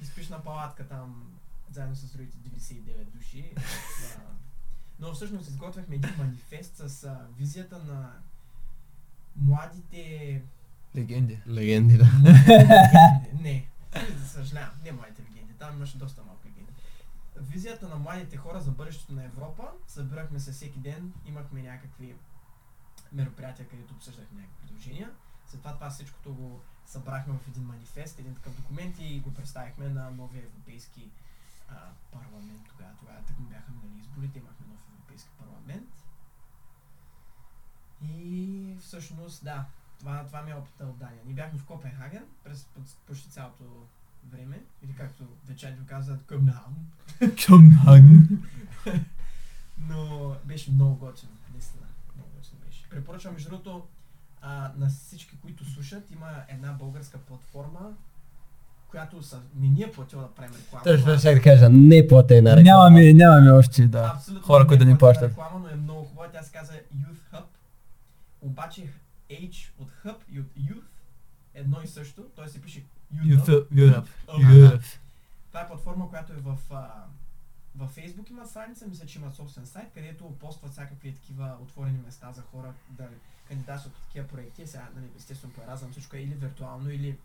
[0.00, 1.32] Изпиш на палатка там,
[1.70, 3.54] заедно с другите 99 души.
[4.98, 8.12] Но всъщност изготвяхме един манифест с а, визията на
[9.36, 10.42] младите...
[10.96, 11.38] Легенди.
[11.48, 12.06] Легенди, да.
[13.40, 13.66] не,
[14.16, 16.72] за съжалявам, не младите легенди, там имаше доста малко легенди.
[17.36, 22.14] Визията на младите хора за бъдещето на Европа, събирахме се всеки ден, имахме някакви
[23.12, 25.10] мероприятия, където обсъждахме някакви предложения.
[25.46, 29.88] След това това всичкото го събрахме в един манифест, един такъв документ и го представихме
[29.88, 31.10] на новия европейски
[31.68, 31.74] а,
[32.12, 32.90] парламент тогава.
[32.98, 35.88] Тогава так му бяха минали изборите, имахме нов европейски парламент.
[38.02, 39.66] И всъщност, да,
[40.04, 41.18] това, това ми е опита от Дания.
[41.26, 42.66] Ние бяхме в Копенхаген през
[43.06, 43.64] почти цялото
[44.32, 46.74] време, или както вечерите го казват, Къмнаун.
[47.46, 48.28] Кьомхан.
[49.88, 51.86] Но беше много готино, наистина.
[52.16, 52.88] Много готино беше.
[52.90, 53.86] Препоръчвам, между другото,
[54.40, 57.92] а, на всички, които слушат, има една българска платформа,
[58.90, 60.84] която са, не ни е платила да правим реклама.
[60.84, 62.62] Точно Това- това ще да кажа, не платена реклама.
[62.90, 64.12] Нямаме, нямаме още, да.
[64.16, 65.30] Абсолютно Хора, които да ни е платена плащат.
[65.30, 66.28] Реклама, но е много хубава.
[66.28, 67.44] Тя се казва Youth Hub.
[68.42, 68.86] Обаче
[69.30, 70.84] H от Hub и от Youth
[71.54, 72.30] едно и също.
[72.36, 72.84] Той се пише
[73.14, 74.54] Youth Ага.
[74.54, 75.00] Юф.
[75.48, 77.04] Това е платформа, която е в, а,
[77.76, 82.32] във Facebook има страница, мисля, че имат собствен сайт, където постват всякакви такива отворени места
[82.32, 83.08] за хора да
[83.48, 84.66] кандидатстват по такива проекти.
[84.66, 87.18] Сега, нали, естествено, по Еразъм всичко е или виртуално, или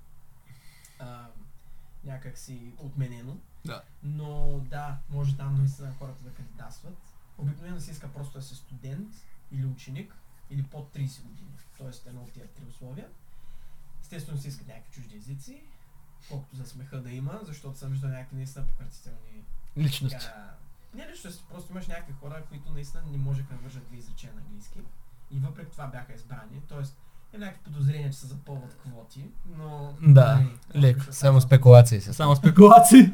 [0.99, 1.27] а,
[2.03, 3.37] някак си отменено.
[3.65, 3.83] Да.
[4.03, 6.97] Но да, може там наистина хората да кандидатстват.
[7.37, 9.09] Обикновено се иска просто да си студент
[9.51, 10.15] или ученик,
[10.49, 11.49] или под 30 години.
[11.77, 13.07] Тоест едно от тия три условия.
[14.01, 15.63] Естествено се искат някакви чужди езици,
[16.29, 19.43] колкото за смеха да има, защото съм виждал някакви наистина пократителни
[19.77, 20.19] Личност.
[20.19, 20.53] така,
[20.93, 24.41] не личности, просто имаш някакви хора, които наистина не можеха да вържат две изречения на
[24.41, 24.79] английски.
[25.31, 26.61] И въпреки това бяха избрани.
[26.67, 26.97] Тоест,
[27.33, 29.93] има някакви подозрения, че се запълват квоти, но...
[30.01, 30.99] Да, нали, леко.
[30.99, 31.41] Само казвам.
[31.41, 32.13] спекулации са.
[32.13, 33.11] Само спекулации.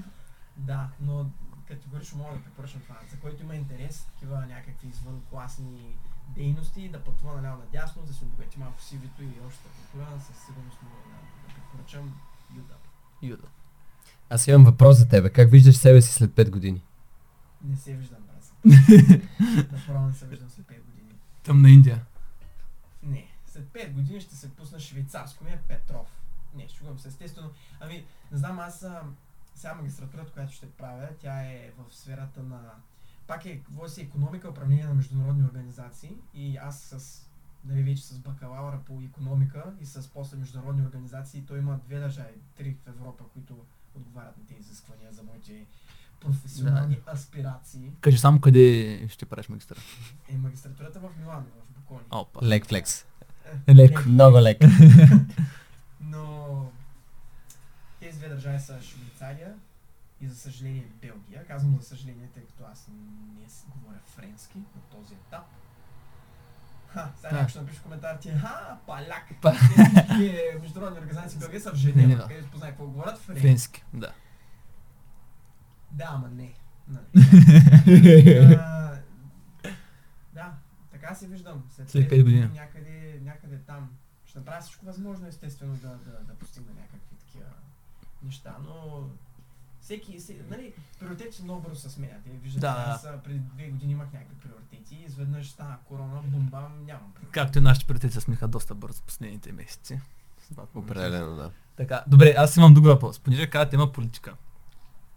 [0.57, 1.29] Да, но
[1.67, 2.95] категорично мога да препоръчам това.
[3.11, 8.25] За който има интерес, такива някакви извън класни дейности, да пътува наляво надясно, да се
[8.25, 12.19] обогати малко сивито и общата култура, със сигурност мога да, да препоръчам
[12.53, 12.85] YouTube.
[13.21, 13.47] Юда.
[14.29, 15.29] Аз имам въпрос за тебе.
[15.29, 16.81] Как виждаш себе си след 5 години?
[17.63, 18.53] Не се виждам, брат.
[19.71, 21.15] Направо не се виждам след 5 години.
[21.43, 22.05] Тъмна Индия.
[23.03, 26.07] Не, след 5 години ще се пусна швейцарско ми е Петров.
[26.55, 27.51] Не, шугам се, естествено.
[27.79, 29.01] Ами, не знам, аз а,
[29.55, 32.71] сега магистратурата, която ще правя, тя е в сферата на...
[33.27, 34.93] Пак е, води се економика, управление на
[35.75, 37.21] организации и аз с
[37.65, 42.33] нали, вече с бакалавра по економика и с после международни организации, той има две държави,
[42.57, 43.55] три в Европа, които
[43.95, 45.65] отговарят на тези изисквания за моите
[46.19, 47.91] професионални аспирации.
[48.01, 49.79] Кажи само къде ще правиш магистър.
[50.29, 52.05] Е магистратурата в Милано, в Букони.
[52.11, 52.39] Опа.
[52.43, 53.05] Лек флекс.
[53.69, 54.01] Леко.
[54.07, 54.61] Много лек.
[55.99, 56.71] Но
[57.99, 59.55] тези две държави са Швейцария
[60.21, 61.45] и за съжаление Белгия.
[61.47, 65.45] Казвам за съжаление, тъй като аз не говоря френски на този етап.
[66.87, 69.23] Ха, сега някой ще напише коментар ти, ха, паляк.
[69.41, 69.51] Па-
[70.07, 72.27] Тези международни организации в Белгия са в Не, не, Женева, да.
[72.27, 73.41] където познай какво говорят френски.
[73.41, 74.13] Френски, да.
[75.91, 76.53] Да, ама не.
[77.87, 78.53] Нали.
[78.59, 78.97] А,
[80.33, 80.53] да,
[80.91, 81.63] така се виждам.
[81.69, 82.49] След, След пет пет години.
[82.53, 83.89] Някъде, някъде там.
[84.25, 87.45] Ще направя всичко възможно, естествено, да, да, да постигна някакви такива
[88.23, 89.03] неща, но
[89.85, 92.23] всеки, всеки нали, приоритетите много бързо се сменят.
[92.23, 97.11] Те Виждате, Да, аз преди две години имах някакви приоритети, изведнъж стана корона, бум-бам, нямам
[97.13, 97.31] приоритети.
[97.31, 99.99] Както и нашите приоритети се смеха доста бързо последните месеци.
[100.75, 101.51] Определено, да.
[101.75, 103.19] Така, добре, аз имам друг въпрос.
[103.19, 104.33] Понеже казвате има политика.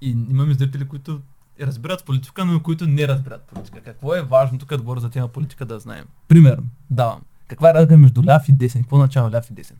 [0.00, 1.20] И имаме зрители, които
[1.61, 3.83] разбират политика, но които не разбират политика.
[3.83, 6.07] Какво е важно тук, като говоря за тема политика, да знаем?
[6.28, 7.22] Примерно, давам.
[7.46, 8.83] Каква е разлика между ляв и десен?
[8.83, 9.76] Какво означава ляв и десен?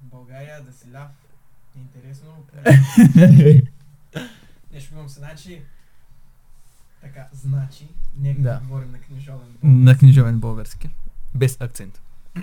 [0.00, 1.23] България да си ляв
[1.76, 2.46] интересно.
[4.72, 5.62] Нещо имам се, значи,
[7.00, 8.52] така, значи, нека да.
[8.52, 8.60] Да.
[8.60, 10.90] говорим на книжовен На книжовен български.
[11.34, 12.02] Без акцент.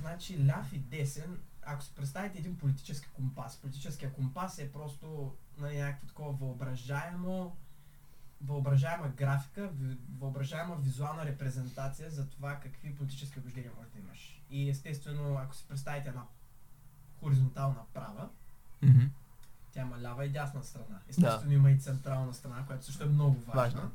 [0.00, 5.78] Значи ляв и десен, ако си представите един политически компас, политическия компас е просто нали,
[5.78, 7.56] някакво такова въображаемо,
[8.40, 9.70] въображаема графика,
[10.18, 14.42] въображаема визуална репрезентация за това какви политически убеждения може да имаш.
[14.50, 16.22] И естествено, ако си представите една
[17.16, 18.28] хоризонтална права,
[18.82, 19.06] Мгм.
[19.72, 20.98] тя има лява и дясна страна.
[21.08, 23.54] Естествено има и централна страна, която също е много важна.
[23.54, 23.90] Важна.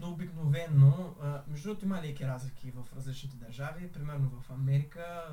[0.00, 3.88] Но обикновено, а, между другото има леки разлики в различните държави.
[3.88, 5.28] Примерно в Америка,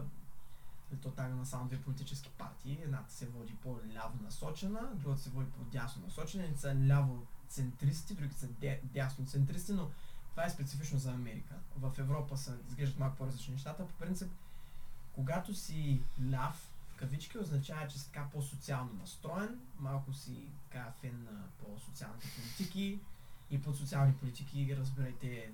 [1.01, 2.79] то там има само две политически партии.
[2.83, 6.43] Едната се води по-ляво насочена, другата се води по-дясно насочена.
[6.43, 9.89] Едните са ляво центристи, другите са де- дясно центристи, но
[10.31, 11.55] това е специфично за Америка.
[11.77, 13.87] В Европа са изглеждат малко по-различни нещата.
[13.87, 14.31] По принцип,
[15.21, 21.23] когато си ляв, в кавички, означава, че си така по-социално настроен, малко си така фен
[21.23, 22.99] на по-социалните политики
[23.49, 25.53] и под социални политики разбирайте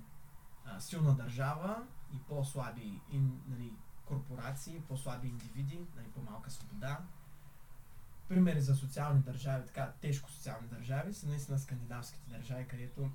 [0.64, 3.72] а, силна държава и по-слаби ин, нали,
[4.04, 7.00] корпорации, по-слаби индивиди, нали, по-малка свобода.
[8.28, 13.10] Примери за социални държави, така тежко социални държави, са наистина скандинавските държави, където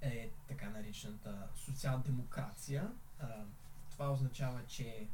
[0.00, 2.90] е така наречената социал-демокрация.
[3.94, 5.06] Това означава, че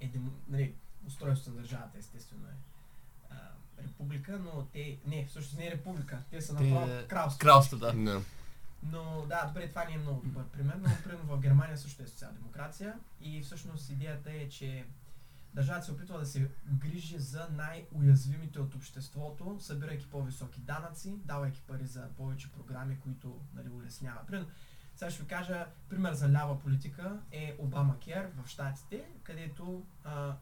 [0.00, 0.74] е демо, нали,
[1.06, 2.54] устройството на държавата естествено е
[3.30, 3.36] а,
[3.82, 7.38] република, но те, не, всъщност не е република, те са Те- направо кралство.
[7.38, 7.92] Кралство, да.
[7.92, 8.22] Да.
[8.82, 12.06] Но да, добре, това не е много добър пример, но примерно в Германия също е
[12.06, 14.84] социал-демокрация и всъщност идеята е, че
[15.54, 21.86] държавата се опитва да се грижи за най-уязвимите от обществото, събирайки по-високи данъци, давайки пари
[21.86, 24.26] за повече програми, които нали, улесняват.
[24.26, 24.48] Примерно,
[25.02, 30.34] сега ще ви кажа пример за лява политика е Обама Кер в Штатите, където а,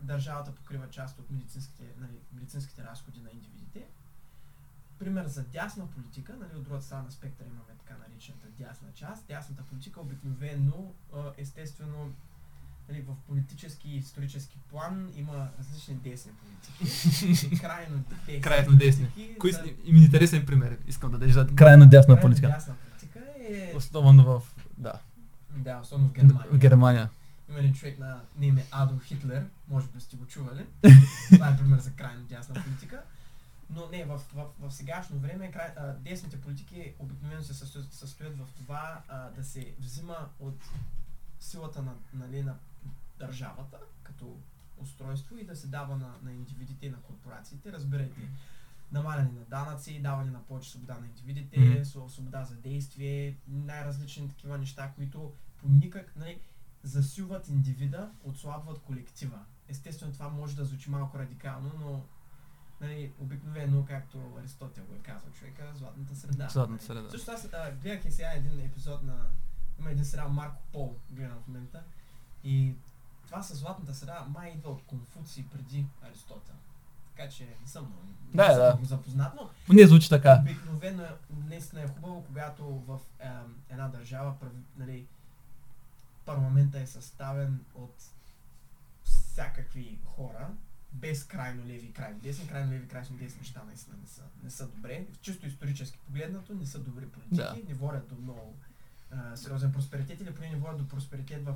[0.00, 3.86] държавата покрива част от медицинските, нали, медицинските разходи на индивидите.
[4.98, 9.26] Пример за дясна политика, нали, от другата страна на спектъра имаме така наречената дясна част.
[9.26, 10.92] Дясната политика обикновено,
[11.36, 12.12] естествено,
[12.88, 17.60] нали, в политически и исторически план има различни десни политики.
[17.60, 18.40] Крайно десни.
[18.40, 19.08] Крайно десни.
[19.38, 20.78] Кои са им интересен пример?
[20.86, 22.48] Искам да дадеш за крайно дясна крайно политика.
[22.48, 22.86] Дясна политика
[23.48, 23.74] е...
[23.78, 24.42] В...
[24.78, 24.92] Да.
[25.56, 26.52] Да, особено в Германия.
[26.52, 27.10] В Германия.
[27.48, 30.66] Има един човек на име Адолф Хитлер, може би сте го чували.
[31.32, 33.02] Това е пример за крайно дясна политика.
[33.70, 38.38] Но не, в, в, в сегашно време край, а, десните политики обикновено се състоят, състоят
[38.38, 40.64] в това а, да се взима от
[41.40, 42.54] силата на, нали, на
[43.18, 44.36] държавата като
[44.78, 47.72] устройство и да се дава на, на индивидите и на корпорациите.
[47.72, 48.20] Разбирайте,
[48.92, 51.70] намаляне на данъци, даване на повече свобода на индивидите, Мгм.
[51.70, 52.08] mm.
[52.08, 56.40] свобода за действие, най-различни такива неща, които по никак нали,
[56.82, 59.38] засилват индивида, отслабват колектива.
[59.68, 62.04] Естествено това може да звучи малко радикално, но
[62.80, 66.48] нали, обикновено, както Аристотел го е казал човека, златната среда.
[66.48, 67.00] Златната нали.
[67.00, 67.10] среда.
[67.10, 69.26] Също аз а, гледах и сега един епизод на...
[69.78, 71.84] Има един сериал Марко Пол, гледам в момента.
[72.44, 72.74] И
[73.26, 76.54] това със златната среда май идва от Конфуций преди Аристотел.
[77.16, 77.94] Така че не съм
[78.34, 78.86] не Да, съм да.
[78.86, 80.38] запознат, но Не звучи така.
[80.40, 81.16] Обикновено е-
[81.48, 83.28] наистина е хубаво, когато в е,
[83.70, 84.34] една държава
[84.76, 85.06] нали,
[86.26, 87.94] парламента е съставен от
[89.04, 90.48] всякакви хора,
[90.92, 92.48] без крайно леви и крайно десни.
[92.48, 95.06] Крайно леви и крайно десни неща наистина не са, не са добре.
[95.20, 97.56] Чисто исторически погледнато не са добри политики, Да.
[97.68, 98.54] не водят до много
[99.12, 101.54] а, сериозен просперитет или поне не водят до просперитет в,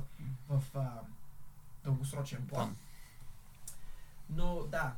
[0.49, 0.89] в а,
[1.83, 2.75] дългосрочен план.
[4.29, 4.93] Но да,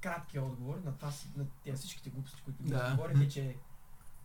[0.00, 2.84] краткият отговор на, това, на тези всичките глупости, които Да.
[2.84, 2.90] да.
[2.90, 3.56] говорите, че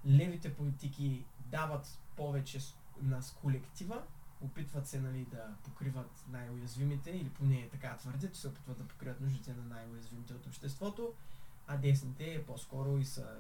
[0.06, 2.60] левите политики дават повече
[3.02, 4.04] на с колектива,
[4.42, 9.22] опитват се нали, да покриват най-уязвимите, или поне така твърдят, че се опитват да покриват
[9.22, 11.14] нуждите на най-уязвимите от обществото,
[11.68, 13.36] а десните по-скоро и са,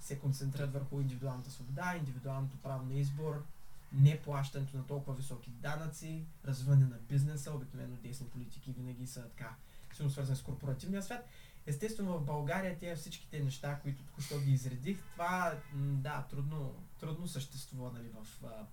[0.00, 3.44] се концентрират върху индивидуалната свобода, индивидуалното право на избор,
[3.92, 9.54] не плащането на толкова високи данъци, развиване на бизнеса, обикновено десни политики винаги са така
[9.92, 11.28] силно свързани с корпоративния свят.
[11.66, 17.92] Естествено в България тези всичките неща, които току-що ги изредих, това да, трудно, трудно съществува
[17.92, 18.66] нали, в а,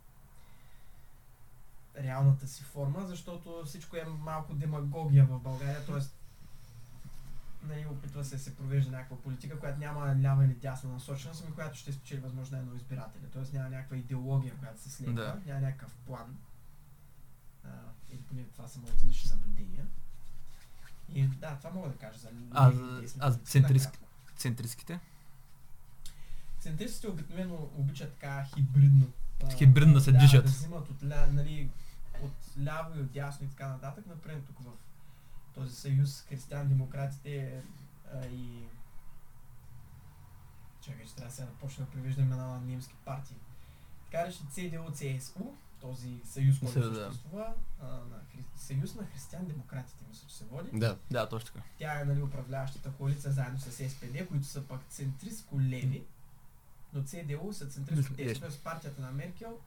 [2.03, 5.99] реалната си форма, защото всичко е малко демагогия в България, т.е.
[7.67, 11.55] Нали, опитва се да се провежда някаква политика, която няма лява или дясна насоченост, ами
[11.55, 13.23] която ще спечели възможно едно избиратели.
[13.33, 13.57] Т.е.
[13.57, 15.41] няма някаква идеология, която се следва, Да.
[15.45, 16.37] няма някакъв план.
[17.63, 17.69] А,
[18.09, 19.85] или поне това са моите лични наблюдения.
[21.09, 24.07] И да, това мога да кажа за А, за- а за накратко.
[24.37, 24.99] Центристските?
[26.59, 29.07] Центристите обикновено обичат така хибридно.
[29.57, 30.45] Хибридно да се движат.
[30.45, 31.69] Да взимат от, ля, нали,
[32.21, 32.33] от
[32.63, 34.05] ляво и от дясно и така нататък.
[34.07, 34.71] Например, тук в
[35.55, 37.61] този съюз християн-демократите
[38.13, 38.63] а, и...
[40.81, 43.35] Чакай, че трябва сега да почна да привиждам една на немски партии.
[44.05, 47.05] Така рече CDU-CSU, този съюз, който Съюз, да.
[47.05, 48.43] съществува, а, на хри...
[48.55, 50.69] съюз на християн-демократите, мисля, че се води.
[50.73, 50.97] Да.
[51.11, 51.65] Да, точно така.
[51.77, 56.03] Тя е нали, управляващата коалиция заедно с СПД, които са пък центристко-леви,
[56.93, 58.29] но ЦДУ са центристко-теси.
[58.29, 58.39] Леви.
[58.39, 59.57] Тоест партията на Меркел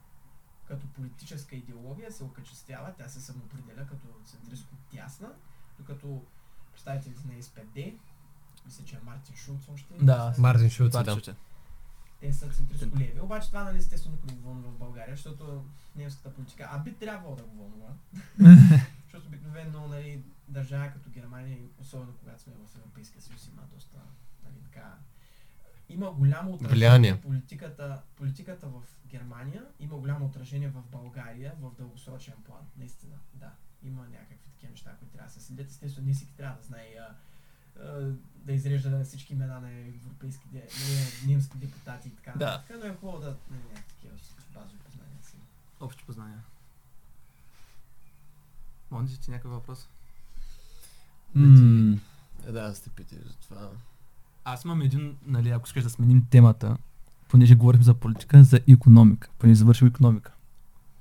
[0.68, 5.28] като политическа идеология се окачествява, тя се самоопределя като центристко-тясна,
[5.78, 6.22] докато
[6.72, 7.76] представителите на СПД,
[8.66, 9.94] мисля, че е Мартин Шулц още.
[10.00, 11.34] Да, Мартин Шулц, да.
[12.24, 13.20] Те са центристко-леви.
[13.20, 15.64] Обаче това нали естествено никой не го вълнува в България, защото
[15.96, 17.88] немската политика, а би трябвало да го вълнува.
[19.02, 23.96] защото обикновено нали, държава като Германия, особено когато сме в Европейския съюз, има доста
[24.44, 24.94] нали, така,
[25.88, 32.66] има голямо отражение политиката, политиката в Германия има голямо отражение в България в дългосрочен план.
[32.76, 33.50] Наистина, да.
[33.82, 35.70] Има някакви такива неща, които трябва да се следят.
[35.70, 36.98] Естествено, не всеки трябва да знае
[38.36, 42.44] да изрежда всички имена на европейски, де- на немски депутати и така Да.
[42.46, 44.12] нататък, но е хубаво да нали, някакви такива
[44.54, 45.34] базови познания да си.
[45.80, 46.38] Общи познания.
[48.90, 49.88] Монди, ти някакъв въпрос?
[51.34, 51.98] М,
[52.46, 53.70] Да, аз те питах за това.
[54.44, 56.76] Аз имам един, нали, ако искаш да сменим темата,
[57.28, 59.28] понеже говорим за политика, за економика.
[59.38, 60.32] Понеже завършил економика.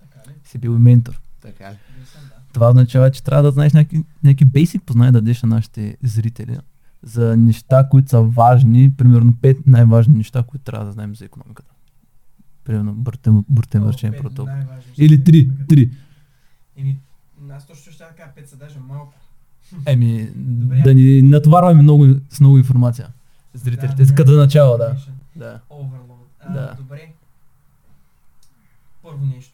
[0.02, 0.36] Така ли?
[0.44, 1.22] Си бил и ментор.
[1.42, 1.78] Така ли?
[1.98, 2.36] Бил съм, да.
[2.54, 6.58] Това означава, че трябва да знаеш някакви, някакви basic познания да дадеш на нашите зрители
[7.04, 11.74] за неща, които са важни, примерно пет най-важни неща, които трябва да знаем за економиката.
[12.63, 15.89] Примерно бъртен, бъртен върчен неща Или три, три.
[16.78, 17.00] Еми,
[17.52, 19.13] аз точно ще кажа, пет са даже малко.
[19.86, 20.82] Еми, Добре.
[20.82, 23.08] да ни натоварваме много, с много информация.
[23.54, 24.96] Зрителите Да, да начало, да.
[25.36, 25.60] Да.
[25.70, 26.24] Overload.
[26.39, 26.76] А, Да.
[26.78, 27.13] Добре.
[29.04, 29.53] Първо нещо.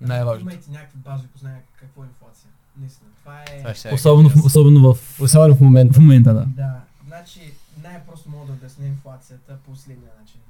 [0.00, 0.50] Най-важното.
[0.50, 2.50] Имайте някакви базови познания какво е инфлация.
[2.76, 3.10] Наистина.
[3.20, 3.58] Това е...
[3.58, 6.00] Това ще Особено, в, особено в, Особено в в момента.
[6.00, 6.44] момента, да.
[6.46, 6.80] Да.
[7.06, 10.40] Значи, най-просто мога да обясня инфлацията по следния начин.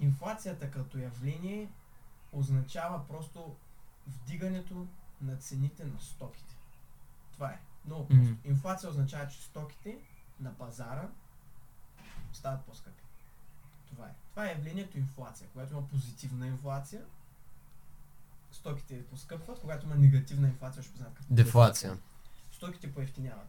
[0.00, 1.68] Инфлацията като явление
[2.32, 3.54] означава просто
[4.06, 4.86] вдигането
[5.22, 6.54] на цените на стоките.
[7.32, 7.58] Това е.
[7.86, 8.24] Много просто.
[8.24, 8.34] Мгм.
[8.44, 9.96] Инфлация означава, че стоките
[10.40, 11.08] на пазара
[12.32, 13.02] стават по-скъпи.
[13.90, 14.12] Това е.
[14.30, 15.48] Това е явлението инфлация.
[15.52, 17.00] Когато има позитивна инфлация,
[18.52, 19.60] стоките поскъпват.
[19.60, 21.98] Когато има негативна инфлация, ще познаят като Дефлация.
[22.52, 23.48] стоките поевтиняват.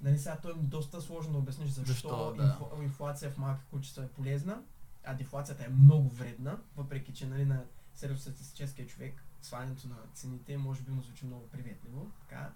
[0.00, 2.42] Нали сега то е доста сложно да обясниш защо, Защо, да.
[2.42, 4.62] инфла- инфлация в малки количества е полезна,
[5.04, 7.64] а дефлацията е много вредна, въпреки че нали, на
[7.94, 12.10] средностатистическия човек свалянето на цените може би му звучи много приветливо.
[12.20, 12.50] Така.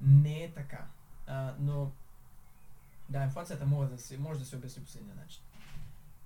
[0.00, 0.86] Не е така.
[1.26, 1.90] А, но
[3.08, 5.42] да, инфлацията може да, се, може да се обясни по следния начин.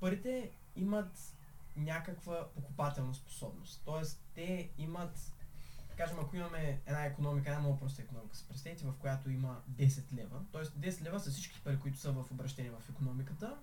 [0.01, 1.35] Парите имат
[1.77, 3.83] някаква покупателна способност.
[3.85, 5.33] Тоест, те имат
[6.03, 10.13] кажем, ако имаме една економика, една много проста економика, се представете, в която има 10
[10.13, 10.63] лева, т.е.
[10.63, 13.57] 10 лева са всички пари, които са в обращение в економиката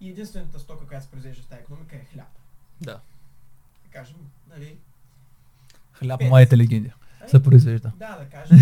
[0.00, 2.38] и единствената стока, която се произвежда в тази економика е хляб.
[2.80, 3.00] Да.
[3.84, 4.16] Да кажем,
[4.48, 4.78] нали,
[5.92, 6.28] Хляб, Пет.
[6.28, 7.92] моите легенди ай, се произвежда.
[7.96, 8.58] да, да кажем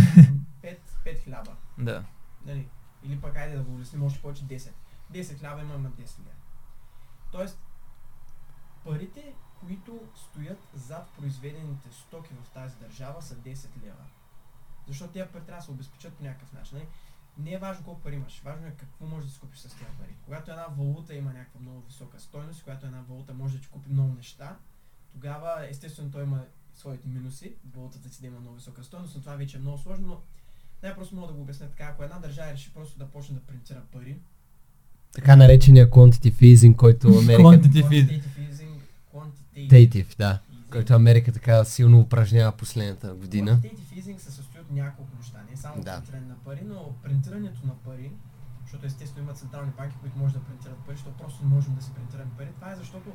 [0.63, 1.57] 5, 5 хляба.
[1.79, 2.05] Да.
[2.47, 2.69] Нали?
[3.05, 4.73] Или пък айде да го улесним още повече 10.
[5.13, 6.31] 10 хляба имаме 10 лева.
[7.33, 7.59] Тоест,
[8.87, 14.05] парите, които стоят зад произведените стоки в тази държава са 10 лева.
[14.87, 16.79] Защото тези пари трябва да се обезпечат по някакъв начин.
[16.79, 16.89] Нали?
[17.39, 19.91] Не е важно колко пари имаш, важно е какво можеш да си купиш с тези
[19.99, 20.17] пари.
[20.25, 23.91] Когато една валута има някаква много висока стойност, когато една валута може да ти купи
[23.91, 24.57] много неща,
[25.13, 26.45] тогава естествено той има
[26.75, 30.07] своите минуси, валутата си да има много висока стойност, но това вече е много сложно,
[30.07, 30.21] но
[30.83, 33.83] най-просто мога да го обясня така, ако една държава реши просто да почне да принтира
[33.93, 34.17] пари,
[35.17, 37.43] Така наречения quantitative easing, който Америка...
[37.43, 38.23] Quantitative.
[39.17, 40.39] Quantitative да.
[40.71, 43.61] Който Америка така силно упражнява последната година.
[43.63, 45.97] Quantitative easing се състои от няколко неща, не само Да.
[45.97, 48.13] принтиране на пари, но принтирането на пари,
[48.63, 51.83] защото естествено има централни банки, които може да принтират пари, защото просто не можем да
[51.83, 52.49] си принтираме пари.
[52.55, 53.13] Това е защото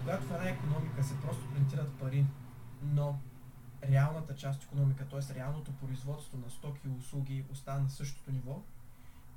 [0.00, 2.26] когато в една економика се просто принтират пари,
[2.82, 3.18] но
[3.90, 5.34] реалната част от економика, т.е.
[5.34, 8.62] реалното производство на стоки и услуги остана на същото ниво,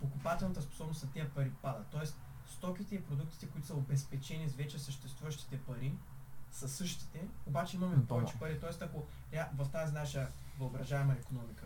[0.01, 1.83] покупателната способност на тия пари пада.
[1.91, 2.07] Т.е.
[2.47, 5.93] стоките и продуктите, които са обезпечени с вече съществуващите пари,
[6.51, 8.59] са същите, обаче имаме М, повече пари.
[8.59, 8.69] Т.е.
[8.83, 9.03] ако
[9.53, 10.27] в тази наша
[10.59, 11.65] въображаема економика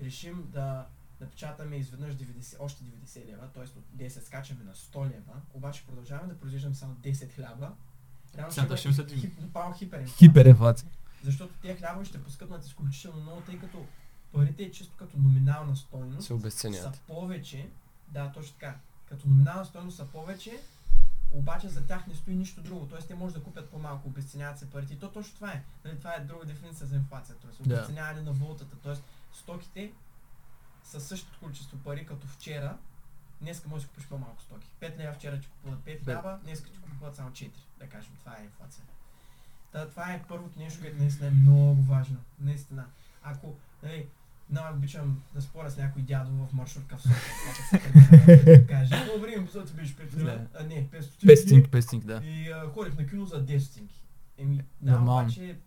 [0.00, 0.86] решим да
[1.20, 3.62] напечатаме изведнъж 90, още 90 лева, т.е.
[3.62, 7.72] от 10 скачаме на 100 лева, обаче продължаваме да произвеждаме само 10 хляба,
[8.36, 8.60] реално ще
[9.16, 10.28] хип, буквално хиперинфлация.
[10.28, 10.88] Хиперинфлация.
[11.24, 13.86] Защото тези хлябове ще поскъпнат изключително много, тъй като
[14.32, 16.34] парите е чисто като номинална стойност са
[17.06, 17.70] повече,
[18.08, 18.76] да, точно така,
[19.08, 20.60] като номинална стойност са повече,
[21.30, 22.86] обаче за тях не стои нищо друго.
[22.88, 24.94] Тоест те може да купят по-малко, обесценяват се парите.
[24.94, 25.62] И то точно това е.
[25.84, 27.34] Нали, това е друга дефиниция за инфлация.
[27.42, 28.76] Тоест обесценяване на валутата.
[28.82, 29.92] Тоест стоките
[30.84, 32.78] са същото количество пари като вчера.
[33.40, 34.70] Днеска може да купиш по-малко стоки.
[34.80, 37.50] 5 лева вчера ти купуват 5 хляба, днеска ти купуват само 4.
[37.78, 38.84] Да кажем, това е инфлация.
[39.72, 42.16] Та, това е първото нещо, което наистина е много важно.
[42.40, 42.86] Наистина.
[43.22, 44.08] Ако, нали,
[44.50, 49.72] много обичам да споря с някой дядо в маршрутка в София, каже, добре, им ти
[49.74, 51.26] беше 5 лева, а не, 5 стотинки.
[51.26, 52.20] Пестинг, пестинг, да.
[52.24, 54.02] И а, ходих на кино за 10 стотинки.
[54.38, 55.22] Еми, да, Нормално.
[55.22, 55.58] обаче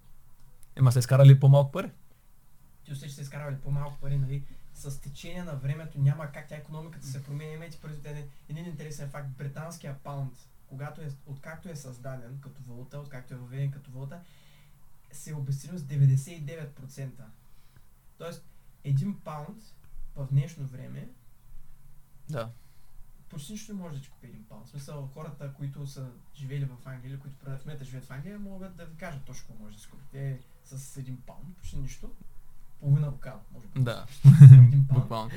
[0.76, 1.92] Ема се изкарали по-малко пари.
[2.86, 4.44] ти усещаш, че се изкарвали по-малко пари, нали?
[4.74, 7.54] С течение на времето няма как тя економиката се променя.
[7.54, 9.30] Имайте предвид един, един интересен факт.
[9.38, 10.34] Британския паунд,
[10.68, 14.20] когато е, откакто е създаден като валута, откакто е въведен като валута,
[15.12, 17.10] се е обесценил с 99%.
[18.18, 18.46] Тоест,
[18.84, 19.64] един паунд
[20.16, 21.10] в днешно време
[22.30, 22.52] Да.
[23.30, 24.68] почти нищо не може да ти купи един паунд.
[24.68, 28.40] В смисъл, хората, които са живели в Англия или които в момента живеят в Англия,
[28.40, 32.12] могат да ви кажат точно какво може да си купите с един паунд, почти нищо.
[32.80, 33.80] Половина бокал, може би.
[33.84, 34.06] Да.
[34.44, 34.82] Един.
[34.94, 35.32] Буквално.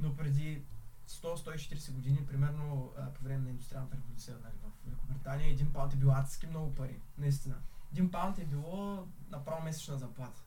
[0.00, 0.62] Но преди
[1.08, 5.96] 100-140 години, примерно а, по време на индустриалната революция нали, в Великобритания, един паунд е
[5.96, 7.00] бил адски много пари.
[7.18, 7.54] Наистина.
[7.92, 10.40] Един паунд е било направо месечна заплата.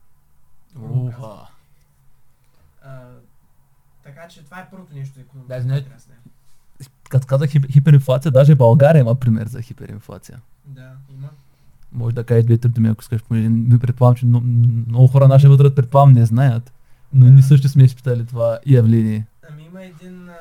[0.75, 1.47] Уха.
[2.81, 3.07] А,
[4.03, 5.55] така че това е първото нещо за економика.
[5.55, 5.83] Да, знаем.
[7.09, 10.41] Като казах хип- хиперинфлация, даже България има пример за хиперинфлация.
[10.65, 11.29] Да, има.
[11.91, 14.45] Може да кажеш две-три думи, ако искаш, понеже предполагам, че много,
[14.87, 16.73] много хора нашия възраст предполагам не знаят.
[17.13, 17.31] Но Да.
[17.31, 19.25] ние също сме изпитали това явление.
[19.49, 20.29] Ами има един...
[20.29, 20.35] А...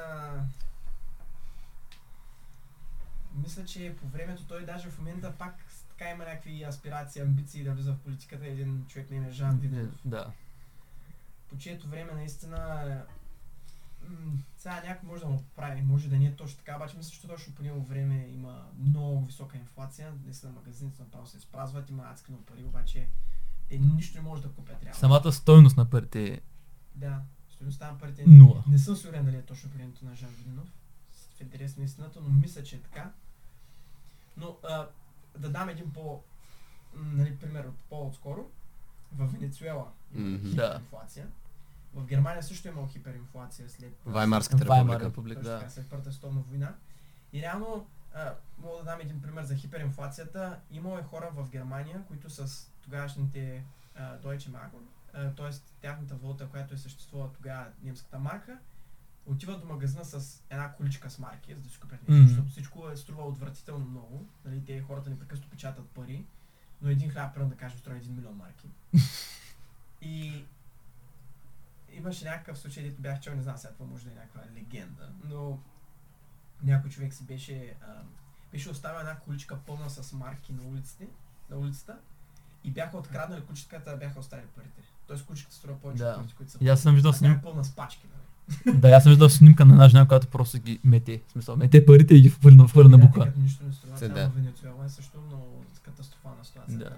[3.43, 5.55] Мисля, че по времето той даже в момента пак
[5.89, 8.47] така има някакви аспирации, амбиции да влиза в политиката.
[8.47, 9.95] Един човек не е Жан Виденов.
[10.05, 10.25] Да.
[11.51, 13.03] По чието време наистина...
[14.09, 17.11] м, Сега някой може да му прави, може да не е точно така, обаче мисля,
[17.11, 20.13] че точно по него време има много висока инфлация.
[20.25, 23.09] Наистина магазините направо се изпразват, има адски много пари, обаче
[23.71, 24.99] е, нищо не може да купят реално.
[24.99, 26.41] Самата стойност на парите е
[26.95, 28.65] Да, стоеността на парите нула.
[28.67, 30.69] Не съм сигурен дали е точно времето на Жан Виденов.
[31.37, 33.13] В интерес на истината, но мисля, че е така.
[34.37, 34.89] Но а,
[35.39, 36.23] да дам един по,
[36.95, 38.51] нали, пример от по-отскоро.
[39.13, 40.51] В Венецуела има Мгм.
[40.55, 40.81] Да.
[41.95, 45.43] В Германия също е имало хиперинфлация след Ваймарската Ваймар република.
[45.43, 45.59] да.
[45.59, 46.75] така, след Първата световна война.
[47.33, 50.61] И реално, а, мога да дам един пример за хиперинфлацията.
[50.71, 53.65] Имало е хора в Германия, които с тогавашните
[53.97, 54.71] а, Deutsche Mark,
[55.37, 55.51] т.е.
[55.81, 58.59] тяхната валута, която е съществувала тогава, немската марка,
[59.27, 62.29] отиват до магазина с една количка с марки, за да си купят нещо, Мгм.
[62.29, 64.27] защото всичко е струва отвратително много.
[64.45, 66.25] Нали, те хората непрекъснато печатат пари,
[66.83, 68.69] но един хляб, да кажем, струва 1 милион марки.
[70.03, 70.45] И
[71.93, 75.09] имаше някакъв случай, дето бях чел, не знам сега това може да е някаква легенда,
[75.25, 75.59] но
[76.63, 77.87] някой човек си беше, а,
[78.53, 81.07] беше оставил една количка пълна с марки на улиците,
[81.51, 81.99] на улицата
[82.65, 84.83] и бяха откраднали количката, бяха оставили парите.
[85.07, 86.15] Тоест количката струва повече Да.
[86.17, 87.33] парите, които са аз съм виждал сним...
[87.33, 88.79] е пълна с пачки, нали?
[88.79, 91.23] Да, аз съм виждал снимка на една жена, която просто ги мете.
[91.27, 93.21] В смисъл, мете парите и ги хвърля, хвърля на Да, бука.
[93.21, 93.99] като нищо не струва.
[93.99, 94.29] Се, Там да.
[94.29, 96.79] в Венецуела е също много катастрофална ситуация.
[96.79, 96.85] Да.
[96.85, 96.97] Да.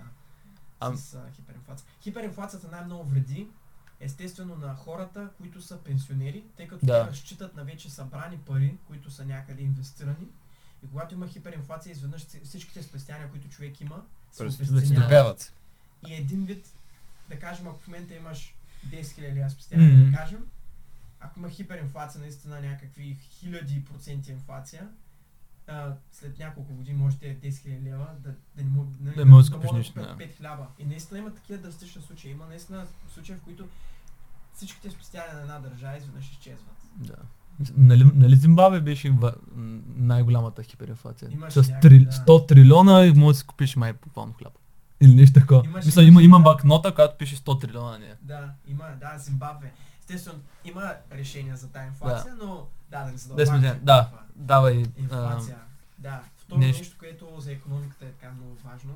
[0.80, 1.86] Ам- С а, хиперинфлация.
[2.00, 3.48] Хиперинфлацията най-много вреди
[4.02, 7.04] естествено на хората, които са пенсионери, тъй като Да.
[7.04, 10.26] те разчитат на вече събрани пари, които са някъде инвестирани.
[10.84, 15.52] И когато има хиперинфлация, изведнъж всичките спестявания, които човек има, се обесценяват.
[16.08, 16.72] И един вид,
[17.28, 18.54] да кажем, ако в момента имаш
[18.86, 20.10] 10 000 лева спестявания, Мгм.
[20.10, 20.46] да кажем,
[21.20, 24.88] ако има хиперинфлация, наистина някакви хиляди проценти инфлация,
[25.66, 29.26] а, след няколко години може тези 10 000 лева да, да не мога нали, Да
[29.26, 30.24] можеш да купиш мога нищо, купят да.
[30.24, 30.66] 5 хляба.
[30.78, 32.30] И наистина има такива драстични случаи.
[32.30, 33.68] Има наистина случаи, в които
[34.54, 36.76] всичките спестявания на една държава изведнъж изчезват.
[36.96, 37.14] Да.
[37.76, 39.14] Нали, нали Зимбабве беше
[39.96, 41.28] най-голямата хиперинфлация?
[41.32, 42.10] Имаше С три, да.
[42.10, 44.52] 100 трилиона и може да си купиш май буквално хляб.
[45.00, 45.62] Или нещо такова.
[45.64, 46.42] Имаше Мисля, има, има да.
[46.42, 48.16] банкнота, която пише 100 трилиона на нея.
[48.22, 49.72] Да, има, да, Зимбабве.
[50.00, 54.22] Естествено, има решения за тази инфлация, но да, да не Да, задълбаваме да, това.
[54.36, 54.82] давай.
[54.82, 55.58] а, Инфлация.
[55.98, 56.22] Да.
[56.36, 56.80] Второ нещо.
[56.80, 56.96] нещо.
[56.98, 58.94] което за економиката е така много важно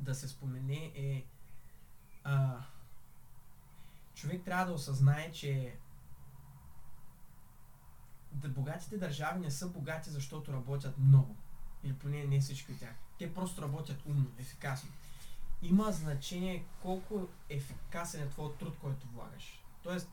[0.00, 1.24] да се спомене е
[2.24, 2.56] а,
[4.18, 5.76] човек трябва да осъзнае, че
[8.32, 11.36] да богатите държави не са богати, защото работят много.
[11.84, 12.94] Или поне не всички от тях.
[13.18, 14.90] Те просто работят умно, ефикасно.
[15.62, 19.62] Има значение колко ефикасен е твоят труд, който влагаш.
[19.82, 20.08] Тоест,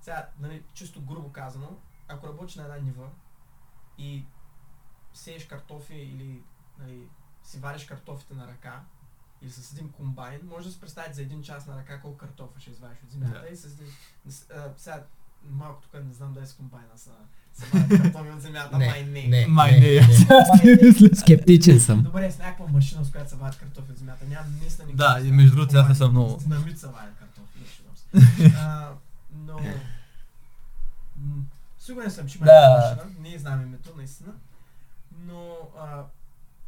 [0.00, 1.78] сега, нали, чисто грубо казано,
[2.08, 3.10] ако работиш на една нива
[3.98, 4.24] и
[5.14, 6.42] сееш картофи или
[6.78, 7.08] нали,
[7.44, 8.84] си вариш картофите на ръка,
[9.42, 12.60] или с един комбайн, може да се представите за един час на ръка колко картофа
[12.60, 13.48] ще извадиш от земята Да.
[13.48, 13.86] и с един...
[14.54, 15.02] а, сега,
[15.44, 17.10] малко тук не знам дали с комбайна са,
[17.96, 19.46] картофи от земята, май не.
[19.46, 20.00] Май не,
[21.14, 22.02] Скептичен съм.
[22.02, 24.24] Добре, с някаква машина, с която се вадят картофи от земята.
[24.24, 26.10] Нямам наистина никакво Да, и между другото, тях не комбайн.
[26.10, 26.40] много.
[26.40, 27.58] С динамит се вадят картофи.
[28.38, 28.52] не
[29.36, 29.60] Но...
[31.78, 32.94] Сигурен съм, че има Да.
[32.96, 33.14] машина.
[33.20, 34.32] Не знам името, наистина.
[35.18, 36.04] Но а,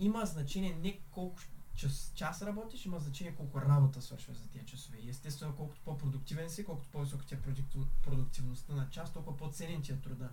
[0.00, 1.38] има значение не колко
[1.80, 4.98] час, час работиш, има значение колко работа свършваш за тия часове.
[4.98, 9.82] И естествено, колкото по-продуктивен си, колкото по-висока ти е продуктив- продуктивността на час, толкова по-ценен
[9.82, 10.28] ти е труда.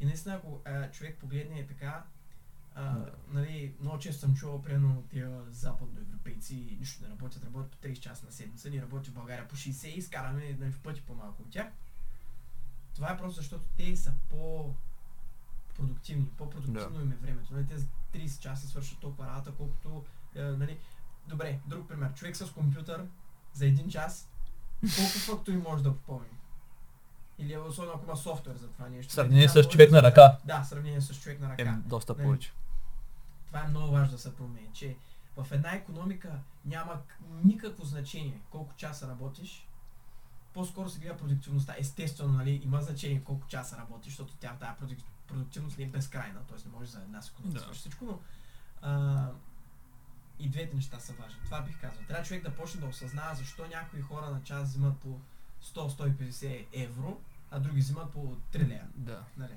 [0.00, 2.04] И наистина, ако а, човек погледне е така,
[2.74, 3.12] а, Да.
[3.28, 8.26] нали, много често съм чувал, примерно, тия западноевропейци нищо не работят, работят по 30 часа
[8.26, 11.50] на седмица, ние работим в България по 60 и изкараме нали, в пъти по-малко от
[11.50, 11.66] тях.
[12.94, 14.74] Това е просто защото те са по
[15.76, 17.54] продуктивни, по-продуктивно им е времето.
[17.54, 20.04] Нали, те за 30 часа свършат толкова работа, колкото,
[20.36, 20.78] е, нали,
[21.26, 23.06] добре, друг пример, човек с компютър
[23.52, 24.28] за един час,
[24.80, 26.26] колко фактори може да попълни?
[27.38, 29.12] Или особено ако има софтуер за това нещо.
[29.12, 30.38] Сравнение Тя с човек на ръка.
[30.44, 31.62] Да, сравнение с човек на ръка.
[31.62, 32.52] Е, доста Нали, повече.
[33.46, 34.96] това е много важно да се промени, че
[35.36, 36.30] в една економика
[36.64, 37.00] няма
[37.44, 39.68] никакво значение колко часа работиш.
[40.54, 41.74] По-скоро се гледа продуктивността.
[41.78, 46.40] Естествено, нали, има значение колко часа работиш, защото тя тази продук- продуктивност не е безкрайна,
[46.40, 46.68] т.е.
[46.68, 47.60] не може за една секунда да Да.
[47.60, 48.18] свършиш всичко, но
[48.82, 49.26] а,
[50.40, 51.38] и двете неща са важни.
[51.44, 51.98] Това бих казал.
[52.08, 55.08] Трябва човек да почне да осъзнава защо някои хора на час взимат по
[55.74, 57.16] 100-150 евро,
[57.50, 58.82] а други взимат по 3 лея.
[58.96, 59.18] Да.
[59.38, 59.52] Нали?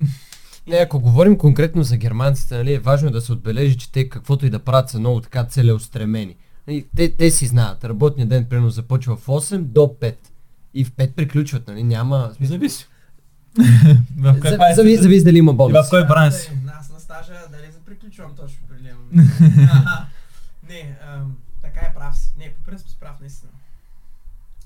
[0.66, 4.46] Не, ако говорим конкретно за германците, нали, е важно да се отбележи, че те каквото
[4.46, 6.36] и да правят са много така целеустремени.
[6.68, 10.16] Нали, те, те си знаят, работният ден примерно започва в 8 до 5.
[10.74, 12.30] И в 5 приключват, нали, няма...
[12.36, 12.88] смисъл- Зависи.
[14.18, 14.36] в
[14.74, 15.86] Зависи, зависи дали има И бонус.
[15.86, 16.34] в кой бранш
[16.78, 18.98] Аз на стажа дали за приключвам точно определено.
[20.72, 22.32] не, ам, така е прав си.
[22.36, 23.52] Не, по принцип си прав наистина.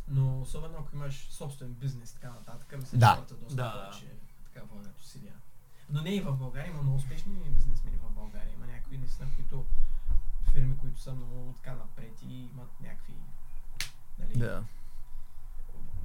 [0.09, 3.25] Но особено ако имаш собствен бизнес, така нататък, мисля, Да.
[3.29, 3.73] че доста Да.
[3.73, 4.13] повече
[4.45, 5.33] така влагат усилия.
[5.91, 8.53] Но не и в България, има много успешни бизнесмени в България.
[8.55, 9.65] Има някои наистина, които
[10.53, 13.15] фирми, които са много така напред и имат някакви
[14.19, 14.65] нали, Да.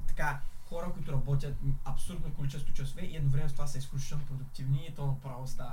[0.08, 0.40] така,
[0.72, 1.54] хора, които работят
[1.84, 5.70] абсурдно количество часове и едновременно с това са изключително продуктивни и то направо става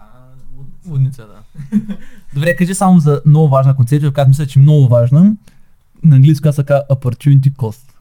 [0.58, 0.89] лудница.
[0.89, 1.43] Лудница, да.
[2.34, 5.36] Добре, кажи само за много важна концепция, която мисля, че е много важна.
[6.04, 7.91] На английски казва така opportunity cost.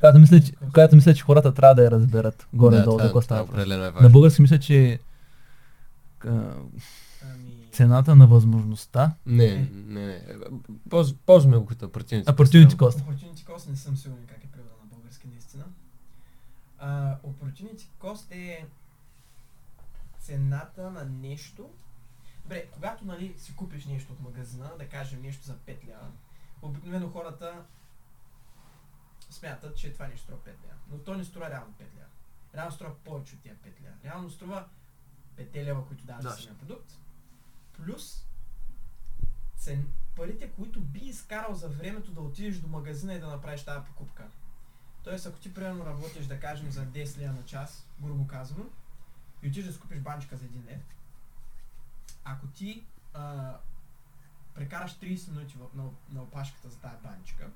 [0.00, 3.22] Която мисля, че, която мисля, че хората трябва да я разберат горе-долу, да, какво това
[3.22, 3.40] става.
[3.40, 3.54] въпрос.
[3.54, 4.98] определено е На български мисля, че
[6.24, 9.12] Ами, цената на възможността.
[9.26, 10.20] Не, не, не.
[10.88, 12.24] Полз- Ползваме го като opportunity.
[12.24, 12.98] Opportunity cost.
[12.98, 14.71] Opportunity cost не съм сигурен как е преведен на български наистина.
[16.84, 18.66] А, opportunity cost е
[20.18, 21.70] цената на нещо.
[22.42, 26.10] Добре, когато нали, си купиш нещо от магазина, да кажем нещо за 5 лева,
[26.62, 27.64] обикновено хората
[29.30, 30.74] смятат, че това нещо струва 5 лева.
[30.90, 32.06] Но то не струва реално 5 лева.
[32.54, 33.94] Реално струва повече от тия 5 лева.
[34.04, 34.68] Реално струва
[35.36, 36.36] 5 лева, които даваш за Да.
[36.36, 36.92] самия продукт,
[37.72, 38.26] плюс
[39.56, 43.86] цен, парите, които би изкарал за времето да отидеш до магазина и да направиш тази
[43.86, 44.28] покупка.
[45.04, 48.64] Тоест, ако ти примерно работиш, да кажем, за 10 лева на час, грубо казано,
[49.42, 50.82] и отидеш да си купиш банчка за 1 лев,
[52.24, 52.84] ако ти
[53.14, 53.56] а,
[54.54, 57.50] прекараш 30 минути в, на, на опашката за тази банчка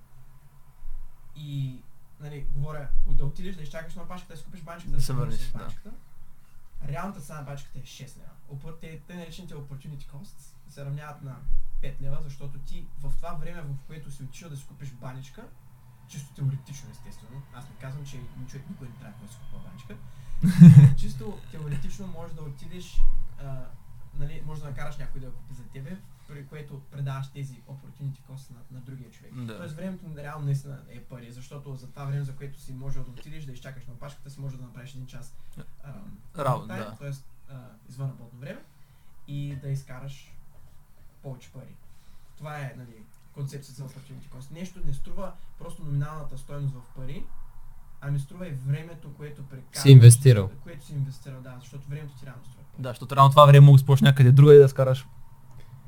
[1.36, 1.80] и
[2.20, 5.46] нали, говоря, да отидеш да изчакаш на опашката да си купиш банчката, Да се върнеш
[5.46, 5.58] да.
[5.58, 5.92] банчката,
[6.88, 8.78] реалната цена на банчката е 6 лева.
[8.80, 11.36] Те, те наречените opportunity costs се равняват на
[11.82, 15.48] 5 лева, защото ти в това време, в което си отишъл да си купиш баничка,
[16.08, 19.96] чисто теоретично естествено, аз не казвам, че човек никой не трябва да си купува баничка,
[20.96, 23.00] чисто теоретично може да отидеш,
[23.38, 23.64] а,
[24.14, 25.96] нали, може да накараш някой да я купи за тебе,
[26.28, 29.34] при което предаваш тези opportunity costs на, на другия човек.
[29.34, 29.58] Да.
[29.58, 33.10] Тоест времето реално наистина е пари, защото за това време, за което си можел да
[33.10, 35.34] отидеш да изчакаш на опашката, си може да направиш един час
[36.38, 37.12] Работа, да.
[37.48, 38.60] А, извън работно време
[39.28, 40.32] и да изкараш
[41.22, 41.74] повече пари.
[42.36, 43.02] Това е нали,
[43.36, 44.52] концепцията за opportunity cost.
[44.52, 47.24] Нещо не струва просто номиналната стойност в пари,
[48.00, 49.82] ами струва и времето, което прекараш.
[49.82, 50.50] Си инвестирал.
[50.62, 52.64] Което си инвестирал, да, защото времето ти реално струва.
[52.78, 55.06] Да, защото реално това време мога да спочне някъде друга и да скараш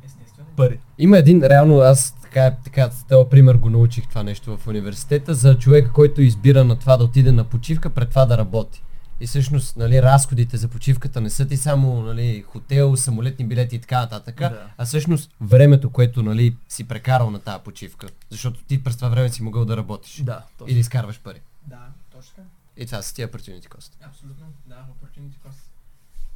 [0.04, 0.48] Естествено.
[0.56, 0.80] пари.
[0.98, 5.34] Има един, реално, аз така, така, с този пример го научих това нещо в университета,
[5.34, 8.82] за човека, който избира на това да отиде на почивка, пред това да работи.
[9.20, 13.78] И всъщност, нали, разходите за почивката не са ти само, нали, хотел, самолетни билети и
[13.78, 14.70] така нататък, Да.
[14.78, 18.08] а всъщност времето, което, нали, си прекарал на тази почивка.
[18.30, 20.22] Защото ти през това време си могъл да работиш.
[20.22, 20.72] Да, точно.
[20.72, 21.40] Или изкарваш пари.
[21.66, 22.44] Да, точно.
[22.76, 23.92] И това са тия opportunity cost.
[24.02, 25.62] Абсолютно, да, opportunity cost.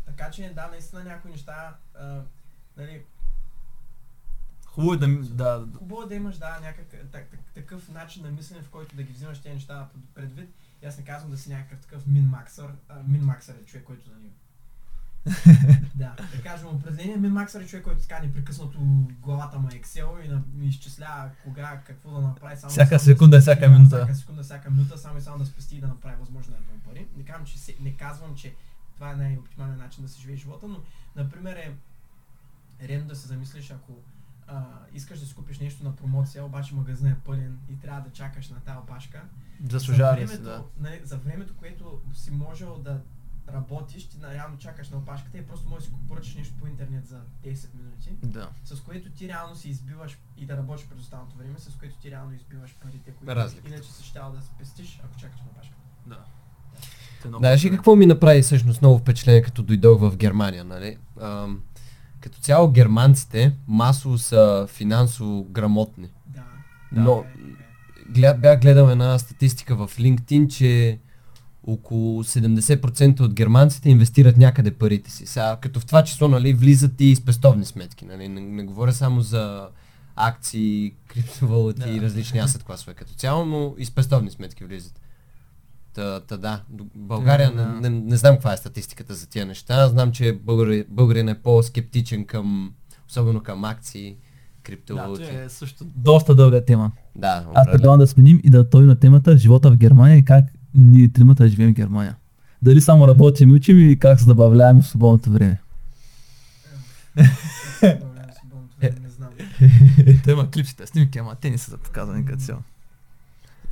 [0.07, 2.21] Така че, да, наистина някои неща, а,
[2.77, 3.03] нали,
[4.67, 8.31] Хубаво е да, да, хубаво е да имаш, да, някак, так, так, такъв начин на
[8.31, 10.51] мислене, в който да ги взимаш тези неща предвид.
[10.83, 14.31] И аз не казвам да си някакъв такъв а, min-maxer е човек, който, нали,
[15.95, 18.79] да, да кажем определение, min-maxer е човек, който така непрекъснато
[19.21, 22.57] главата му е Excel и, на, и изчислява кога, какво да направи.
[22.57, 23.97] Само, Всяка само секунда, да всяка спести, да, минута.
[23.97, 27.07] Всяка секунда, всяка минута, само и само да спести и да направи възможно едно пари.
[27.17, 28.55] Не казвам, че, се- не казвам, че
[28.95, 30.81] това е най-оптималният начин да се живее живота, но,
[31.17, 31.75] например, е
[32.89, 33.93] редно да се замислиш, ако
[34.47, 34.65] а,
[34.95, 38.49] искаш да си купиш нещо на промоция, обаче магазинът е пълен и трябва да чакаш
[38.49, 39.23] на тази опашка.
[39.71, 40.65] Заслужава за да времето, да.
[40.81, 43.01] нали, за времето, което си можел да
[43.49, 46.67] работиш, ти на- реално чакаш на опашката и просто можеш да си поръчаш нещо по
[46.67, 48.49] интернет за 10 минути, Да.
[48.65, 52.11] с което ти реално си избиваш и да работиш през останалото време, с което ти
[52.11, 53.69] реално избиваш парите, които Разликата.
[53.69, 55.81] иначе си щял да спестиш, ако чакаш на опашката.
[56.07, 56.19] Да.
[57.29, 60.99] Знаеш ли какво ми направи всъщност много впечатление, като дойдох в Германия, нали?
[61.21, 61.63] Ам,
[62.21, 66.13] като цяло германците масово са финансово грамотни.
[66.27, 66.43] Да.
[66.93, 67.62] Но така е.
[68.11, 70.99] Гля, бях гледал една статистика в LinkedIn, че
[71.67, 75.27] около 70% от германците инвестират някъде парите си.
[75.27, 78.05] Сега, като в това число нали, влизат и спестовни сметки.
[78.05, 78.29] Нали?
[78.29, 79.69] Не, не говоря само за
[80.17, 81.89] акции, криптовалути Да.
[81.91, 85.01] и различни асет класове като цяло, но и спестовни сметки влизат.
[85.95, 86.63] Та, та да,
[86.95, 87.67] България, Да.
[87.67, 89.89] не, не, не знам каква е статистиката за тия неща.
[89.89, 92.75] Знам, че българи, българин е по-скептичен към,
[93.09, 94.17] особено към акции,
[94.63, 95.23] Да, криптовалути.
[95.25, 96.93] това е също доста дълга тема.
[97.17, 100.45] Да, Аз предлагам да сменим и да той на темата живота в Германия и как
[100.75, 102.17] ние тримата живеем в Германия.
[102.63, 105.61] Дали само работим и учим и как се забавляваме в свободното време.
[109.09, 109.31] Знам.
[110.25, 112.61] Той има клипсите, снимки, ама те не са показани като цяло.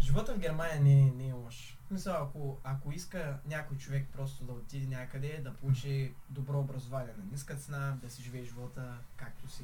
[0.00, 1.76] Живота в Германия не, е- не е лош.
[1.90, 7.24] Мисля, ако, ако иска някой човек просто да отиде някъде, да получи добро образование на
[7.32, 8.82] ниска цена, да си живее живота
[9.16, 9.62] както си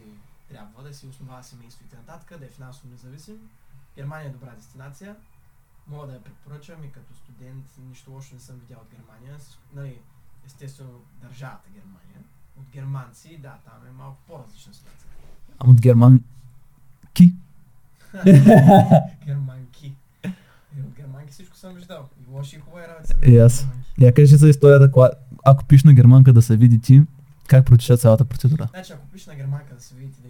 [0.49, 3.38] трябва, да си основава семейство и т.н., да е финансово независим,
[3.97, 5.16] Германия е добра дестинация.
[5.86, 9.36] Мога да я препоръчам и като студент, нищо лошо не съм видял от Германия.
[9.74, 9.99] Нали,
[10.47, 12.20] естествено, държавата Германия.
[12.59, 15.09] От германци, да, там е малко по-различна ситуация.
[15.59, 16.24] Ама от герман...
[17.12, 17.34] Ки?
[19.26, 19.94] Германки.
[20.76, 22.09] И от германки всичко съм виждал.
[22.20, 24.05] И лоши и хубави работи съм И виждал от германки.
[24.05, 25.11] Я кажи за историята, кога,
[25.44, 27.03] ако пиш на германка да се види ти,
[27.49, 28.68] как протича цялата процедура.
[28.70, 30.26] Значи, ако пиш на германка да се излезете на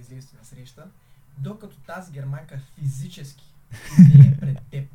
[0.66, 0.86] среща,
[1.38, 3.44] докато тази германка физически
[4.14, 4.88] не е пред теб,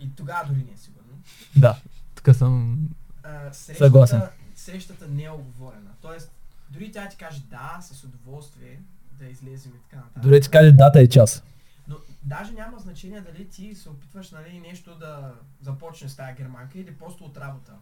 [0.00, 1.22] и тогава дори не е сигурно,
[1.56, 1.80] Да,
[2.14, 2.78] тук съм...
[3.22, 4.22] а, срещата, Съгласен.
[4.54, 5.90] срещата не е оговорена.
[6.02, 6.32] Тоест,
[6.70, 8.80] дори тя ти каже да, с удоволствие
[9.12, 10.22] да излезем и така нататък.
[10.22, 11.44] Дори ти каже дата и час.
[11.88, 16.78] Но даже няма значение дали ти се опитваш нали, нещо да започне с тази германка
[16.78, 17.72] или просто от работа.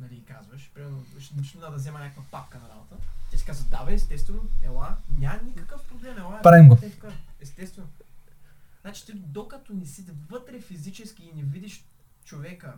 [0.00, 1.04] Нали, казваш, примерно,
[1.42, 2.96] ще да взема някаква папка на работа.
[3.30, 6.40] Те си казват, да бе, естествено, ела, няма никакъв проблем, ела.
[6.42, 6.74] Правим го.
[6.74, 7.88] е така, Естествено.
[8.80, 11.84] Значи ти докато не си вътре физически и не видиш
[12.24, 12.74] човека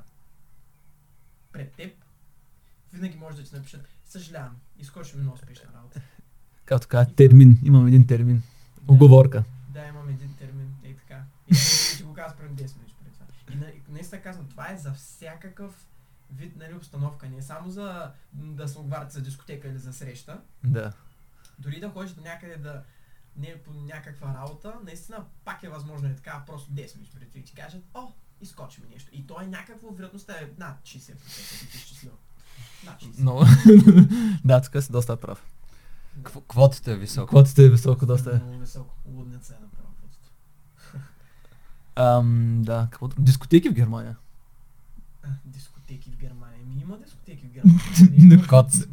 [1.52, 1.92] пред теб,
[2.92, 6.00] винаги може да ти напишат, съжалявам, изкочи ми много успешна работа.
[6.64, 7.58] Както казва, термин.
[7.62, 8.42] Имам един термин.
[8.88, 9.44] Оговорка.
[9.68, 11.22] Да, имам един термин, ей така.
[11.48, 13.26] И ще го казвам преди 10 минути преди това.
[13.52, 15.86] И на- наистина казвам, това е за всякакъв
[16.32, 20.40] вид нали, обстановка, не е само за да се оговаряте за дискотека или за среща.
[20.64, 20.92] Да.
[21.58, 22.82] Дори да ходиш до някъде да
[23.36, 27.38] не е по някаква работа, наистина пак е възможно е така, просто 10 минути преди
[27.38, 28.08] и ти кажат, о,
[28.40, 29.10] изкочи ми нещо.
[29.12, 32.12] И то е някаква вероятността е над 60%, ако ти изчислил.
[32.84, 33.14] Над 60%.
[33.18, 33.44] Но...
[34.44, 35.46] да, тук си доста прав.
[36.22, 37.26] Кво- Квотата е висока.
[37.26, 38.30] Квотите е високо доста.
[38.30, 38.34] е.
[38.34, 38.94] Много високо.
[39.06, 39.88] Лудница е направо.
[40.00, 40.28] просто.
[41.96, 43.08] Ам, да, какво...
[43.08, 44.16] Дискотеки в Германия.
[45.22, 46.60] А, Дискотеки в Германия.
[46.66, 48.38] Ми има дискотеки в Германия.
[48.38, 48.90] Да кажа,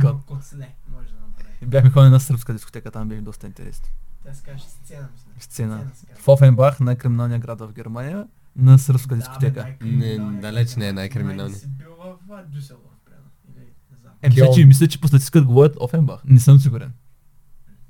[0.00, 0.26] Кот.
[0.26, 1.66] Коцле може да направи.
[1.66, 3.88] Бяхме ходили на сръбска дискотека, там бяха доста интересни.
[4.24, 5.30] Тя се сцена, мисля.
[5.40, 5.90] Сцена.
[6.18, 9.74] В Офенбах, най-криминалният град в Германия, на сръбска дискотека.
[9.82, 10.92] Не, далеч не е.
[10.92, 11.10] Май
[11.50, 11.88] си бил
[12.28, 12.92] в Дюселдорф,
[13.56, 13.62] не.
[14.22, 16.24] Е, мисля, че, мисля, че по статистиката говорят Офенбах.
[16.24, 16.92] Не съм сигурен.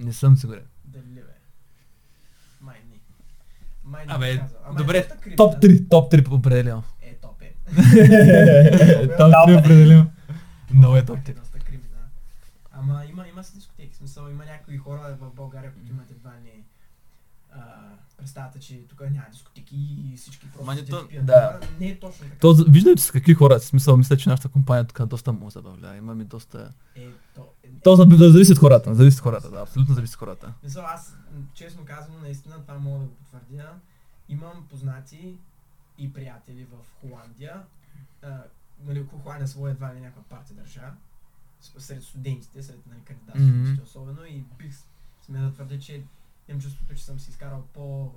[0.01, 0.64] Не съм сигурен.
[0.85, 1.20] Дали бе?
[2.61, 3.01] Май не.
[3.85, 4.43] Май не Абе,
[4.76, 5.68] добре, топ да.
[5.68, 6.83] 3, топ 3 определено.
[7.77, 9.09] Е, е.
[9.09, 10.11] Топ 3 определено.
[10.75, 11.39] Много е топ Пак 3.
[11.39, 11.99] Доста крип, да.
[12.73, 13.97] Ама има, има си дискотеки.
[13.97, 16.62] Смисъл, има някои хора в България, които имат едва ли не
[18.19, 21.61] представата, че тук няма дискотеки и всички просто то- пият да.
[21.81, 22.39] Не е точно така.
[22.41, 25.97] То, виждате с какви хора, смисъл, мисля, че нашата компания тук доста му забавлява.
[25.97, 26.73] Имаме доста...
[26.97, 30.14] Е, то, е, То за- да зависи от хората, зависи от хората, да, абсолютно зависи
[30.14, 30.53] от хората.
[30.64, 31.16] Мисъл, аз,
[31.55, 33.71] честно казвам, наистина това мога да го потвърдя.
[34.29, 35.35] Имам познати
[35.99, 37.62] и приятели в Холандия.
[38.22, 38.42] А,
[38.84, 40.92] нали, Холандия своя едва ли някаква партия държа.
[41.78, 43.82] Сред студентите, сред нали, кандидатите Мгм.
[43.82, 44.24] особено.
[44.24, 44.74] И бих
[45.22, 46.03] сме да твърдя, че
[46.49, 48.12] имам чувството, че съм си изкарал по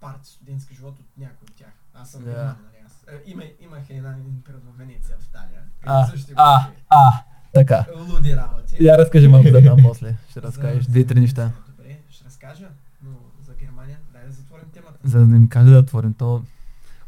[0.00, 1.72] парти студентски живот от някой от тях.
[1.94, 2.30] Аз съм Да.
[2.30, 2.44] yeah.
[2.44, 3.04] нали, аз.
[3.08, 5.62] Е, Има, имах един период в Венеция, в Италия.
[5.86, 7.24] А, също а, а,
[7.54, 7.86] така.
[7.96, 8.76] Луди работи.
[8.84, 10.16] Я разкажи малко за там после.
[10.30, 11.52] Ще разкажеш две-три неща.
[11.68, 12.68] Добре, ще разкажа,
[13.02, 13.10] но
[13.42, 14.98] за Германия, дай да затворим темата.
[15.04, 16.44] За да им кажа да отворим то.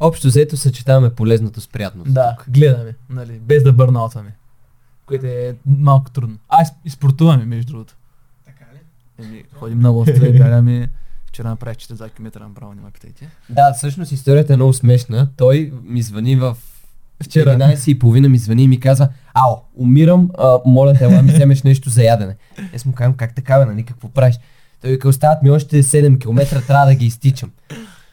[0.05, 2.13] Общо взето съчетаваме полезното с приятното.
[2.13, 2.51] Да, тук.
[2.51, 4.35] гледаме, нали, без да бърнаутваме.
[5.07, 6.37] Което е малко трудно.
[6.49, 7.95] А, и с- и спортуваме, между другото.
[8.47, 8.79] Така ли?
[9.19, 10.89] Еми, ходим на лостове, бягаме.
[11.27, 13.29] Вчера направих 42 км направо, не ме питайте.
[13.49, 15.29] Да, всъщност историята е много смешна.
[15.37, 16.57] Той ми звъни в
[17.21, 17.51] Вчера.
[17.51, 21.33] 11 и половина ми звъни и ми казва, ао, умирам, а, моля те, ела ми
[21.33, 22.37] вземеш нещо за ядене.
[22.75, 24.39] Аз му казвам, как така бе, нали, какво правиш?
[24.81, 27.51] Той вика, остават ми още 7 км, трябва да ги изтичам.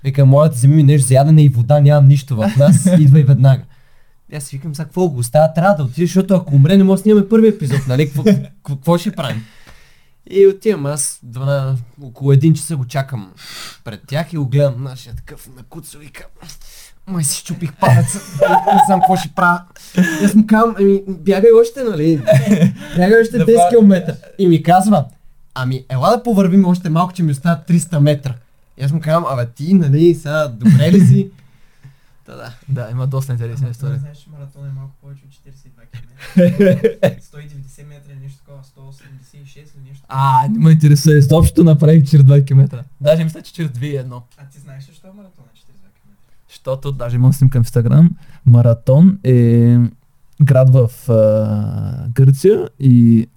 [0.04, 3.24] Вика, моля те, вземи ми нещо за ядене и вода, нямам нищо в нас, идвай
[3.24, 3.64] веднага.
[4.32, 6.84] И аз си викам, сега какво го остава, трябва да отидеш, защото ако умре, не
[6.84, 8.12] може да снимаме първи епизод, нали,
[8.64, 9.46] какво, ще правим?
[10.30, 13.32] И отивам аз, два, около един часа го чакам
[13.84, 16.28] пред тях и го гледам, нашия такъв накуцо и викам,
[17.08, 18.20] май си щупих палеца,
[18.74, 19.62] не знам какво ще правя.
[20.22, 22.22] И аз му казвам, ами бягай още, нали,
[22.96, 24.16] бягай още 10 км.
[24.38, 25.06] И ми казва,
[25.56, 28.34] ами ела да повървим още малко, че ми остават 300 метра.
[28.82, 31.32] И аз му казвам, абе ти, нали, сега добре ли си?
[32.26, 32.54] Та да.
[32.70, 33.94] Да, има доста интересна Ама история.
[33.94, 36.12] той знаеш, че маратон е малко повече от 42 км.
[37.38, 40.06] 190 метра или нещо такова, 186 или нещо.
[40.08, 42.84] А, не ме интересува, изобщо направих 42 км.
[43.02, 46.16] Даже мисля, че 42 А ти знаеш ли, що е маратон е 42 км?
[46.50, 48.10] Защото даже имам снимка в Инстаграм.
[48.46, 49.78] Маратон е
[50.42, 53.28] град в а, Гърция и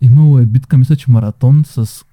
[0.00, 2.04] имало е битка, мисля, че маратон с...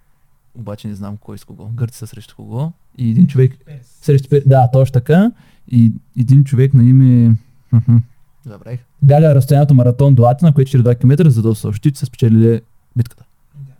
[0.56, 1.66] Обаче не знам кой с кого.
[1.74, 2.72] Гърция срещу кого.
[2.98, 3.58] И един човек...
[3.66, 3.98] Перс.
[4.02, 4.30] Срещу...
[4.30, 5.32] Пе- Да, точно така.
[5.68, 7.36] И един човек на име...
[8.46, 8.80] Забравих.
[9.02, 12.62] Бяга разстоянието маратон до Атина, което е 42 км, за да съобщи, че са спечелили
[12.98, 13.24] битката.
[13.68, 13.74] Да.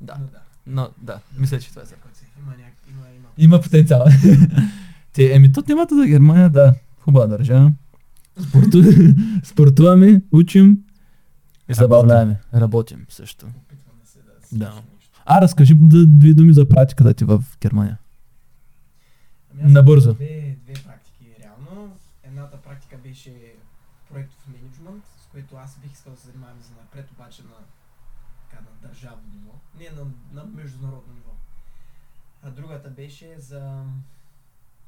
[0.00, 0.14] Да.
[0.18, 0.38] Но да.
[0.66, 1.84] Но, да, мисля, че това е.
[1.84, 2.52] Който Има
[2.90, 3.28] има, има.
[3.38, 4.04] Има потенциал.
[5.12, 7.72] Те, еми, то темата за Германия, да, хубава държава.
[8.48, 8.78] Спорту...
[9.44, 10.78] Спортуваме, учим
[11.68, 12.40] и забавляваме.
[12.54, 13.46] Работим също.
[13.46, 14.18] Опитваме се
[14.52, 14.72] да Да.
[15.26, 15.74] А, разкажи
[16.06, 17.98] две думи за практиката ти в Германия.
[19.60, 20.14] Ами Набързо.
[20.14, 21.96] Две, две практики реално.
[22.22, 23.54] Едната практика беше
[24.10, 27.56] проектов менеджмент, с което аз бих искал да се занимавам за напред, обаче на,
[28.50, 31.32] така, на държавно ниво, не на, на международно ниво.
[32.42, 33.60] А другата беше за...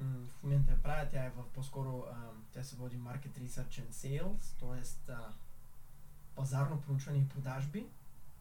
[0.01, 2.15] м, в момента я правя, тя е в по-скоро, а,
[2.53, 5.13] тя се води Market Research and Sales, т.е.
[6.35, 7.87] пазарно проучване и продажби,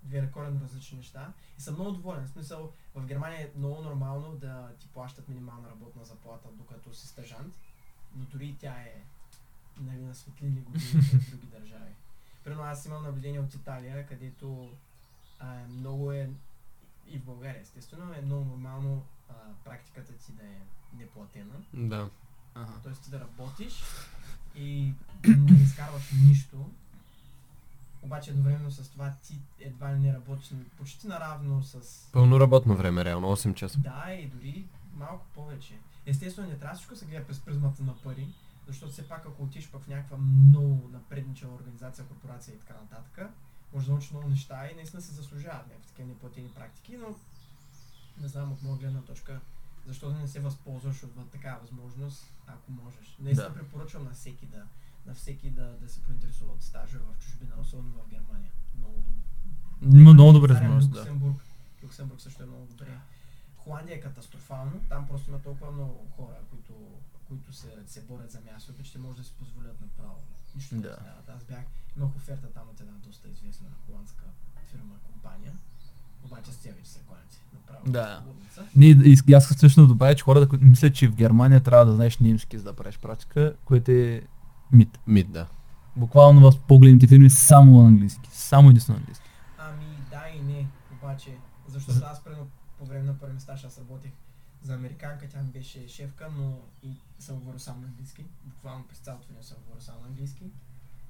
[0.06, 1.34] две коренно различни неща.
[1.58, 2.26] И съм много доволен.
[2.26, 7.08] В смисъл, в Германия е много нормално да ти плащат минимална работна заплата, докато си
[7.08, 7.54] стажант,
[8.16, 9.04] но дори и тя е
[9.80, 11.92] нали, на светлини години в други държави.
[12.44, 14.72] Примерно аз имам наблюдение от Италия, където
[15.40, 16.30] а, много е,
[17.08, 19.34] и в България естествено, е много нормално а,
[19.64, 20.60] практиката ти да е
[20.98, 21.56] неплатена.
[21.74, 22.10] Да.
[22.84, 22.94] Т.е.
[23.04, 23.84] ти да работиш
[24.56, 24.94] и
[25.28, 26.70] не изкарваш нищо,
[28.06, 33.06] обаче едновременно с това ти едва ли не работиш почти наравно с Пълно работно време,
[33.06, 33.80] реално, 8 часа.
[33.80, 35.74] да, и дори малко повече.
[36.06, 38.28] Естествено, не трябва всичко се гледа през призмата на пари,
[38.68, 43.30] защото все пак ако отиш пък в някаква много напредничава организация, корпорация и така нататък,
[43.74, 47.16] може да научиш много неща и наистина се заслужават някакви такива неплатени практики, но
[48.22, 49.40] не знам от моя гледна точка
[49.86, 53.18] защо да не се възползваш от такава възможност, ако можеш.
[53.20, 53.54] Наистина Да.
[53.56, 54.64] препоръчвам на всеки да,
[55.06, 58.52] на всеки да, да се поинтересува от стажа в чужбина, особено в Германия.
[58.78, 59.04] Много
[59.82, 60.00] добре.
[60.00, 61.00] Има много добре Швейцария, възможност, да.
[61.00, 61.44] Люксембург.
[61.84, 62.98] Люксембург също е много добре.
[63.58, 64.72] Холандия е катастрофално.
[64.90, 66.74] Там просто има толкова много хора, които,
[67.28, 70.16] които се, се борят за мястото, че може да си позволят направо.
[70.56, 70.82] Нищо Да.
[70.82, 71.30] не знаят.
[71.30, 71.64] Аз бях,
[71.98, 74.26] имах оферта там от една доста известна холандска
[74.72, 75.54] фирма, компания.
[76.26, 77.38] Обаче с тя вече се кланяте.
[77.54, 77.92] Направо.
[77.92, 78.24] Да.
[78.76, 82.18] Ние, аз също да добавя, че хората, които мислят, че в Германия трябва да знаеш
[82.18, 84.22] немски, за да правиш практика, което е
[84.72, 85.00] мит.
[85.08, 85.48] Мид, да.
[85.96, 88.30] Буквално в по-големите фирми само английски.
[88.32, 89.26] Само единствено английски.
[89.58, 91.38] Ами да и не, обаче,
[91.68, 92.48] защото аз предно
[92.80, 94.12] по време на първи стаж аз работех
[94.62, 96.90] за американка, тя ми беше шефка, но и
[97.20, 98.26] съм говорил само на английски.
[98.44, 100.44] Буквално през цялото време съм говорил само на английски.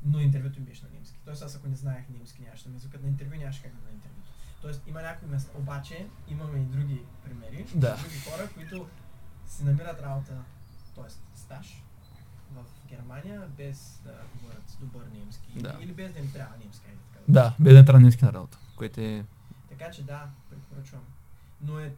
[0.06, 1.20] Но интервюто ми беше на немски.
[1.26, 3.86] Тоест аз ако не знаех немски, нямаше да ме извикат на интервю, нямаше как да
[3.86, 4.32] на интервюто.
[4.62, 7.97] Тоест има някои места, обаче имаме и други примери, Да.
[7.97, 8.88] други хора, които
[9.47, 10.43] си намират работа,
[10.95, 11.38] т.е.
[11.38, 11.84] стаж
[12.90, 15.78] Германия, без да говорят добър немски Да.
[15.82, 16.86] или без да им трябва немски.
[16.88, 19.26] айде така Да, беден трябва немски на работа, което е...
[19.70, 21.02] Така че да, препоръчвам.
[21.62, 21.94] Но е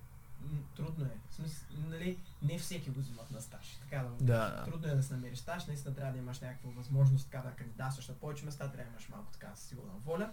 [0.75, 1.11] трудно е.
[1.31, 3.79] В смисъл, нали, не всеки го взимат на стаж.
[3.89, 4.63] Така да, Да, да.
[4.63, 8.07] Трудно е да се намериш стаж, наистина трябва да имаш някаква възможност така да кандидатстваш
[8.07, 10.29] на повече места, трябва да имаш малко така сигурна воля,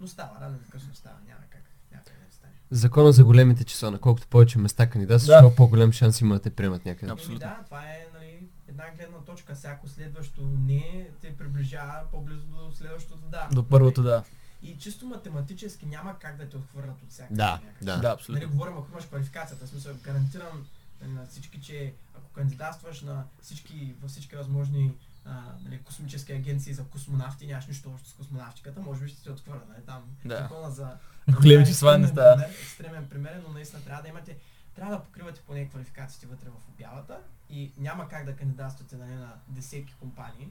[0.00, 2.52] но става, рано или късно става, няма как, как да стане.
[2.70, 5.40] Закона за големите числа, на колкото повече места кандидатстваш, Да.
[5.40, 7.12] толкова по-голям шанс има да те приемат някъде.
[7.12, 7.38] Абсолютно.
[7.38, 13.28] Да, това е нали, една гледна точка, всяко следващо не те приближава по-близо до следващото
[13.28, 13.48] да.
[13.52, 14.24] До първото да.
[14.62, 17.86] И чисто математически няма как да те отхвърлят от всяка Да, да.
[17.92, 18.48] Да, Нали, абсолютно.
[18.50, 20.66] говорим, ако имаш квалификацията, в смисъл, гарантирам
[21.02, 24.92] нали, на всички, че ако кандидатстваш на всички, във всички възможни
[25.24, 29.30] а, нали, космически агенции за космонавти, нямаш нищо общо с космонавтиката, може би ще се
[29.30, 30.36] отхвърля, нали, там Да.
[30.36, 30.96] закона за...
[31.40, 32.44] Големи числа не става.
[32.44, 34.36] Екстремен пример, но наистина трябва да имате,
[34.74, 37.18] трябва да покривате поне квалификациите вътре в обявата
[37.50, 40.48] и няма как да кандидатствате нали, на десетки компании,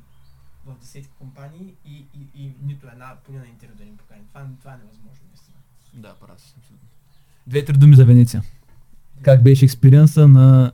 [0.65, 4.21] в десетки компании и, и, и нито една поне на интервю да ни покани.
[4.27, 5.57] Това, това е невъзможно, наистина.
[5.93, 6.87] Да, прав си, абсолютно.
[7.47, 8.43] Две-три думи за Венеция.
[9.21, 10.71] Как беше експириенса на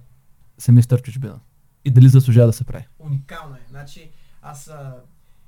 [0.58, 1.40] семестър чужбина?
[1.86, 2.88] И дали заслужава да се прави?
[3.00, 3.62] Уникално е.
[3.70, 4.12] Значи,
[4.42, 4.96] аз а,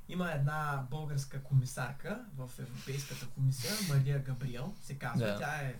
[0.08, 5.26] има една българска комисарка в Европейската комисия, Мария Габриел, се казва.
[5.26, 5.38] Да.
[5.38, 5.74] Тя, е,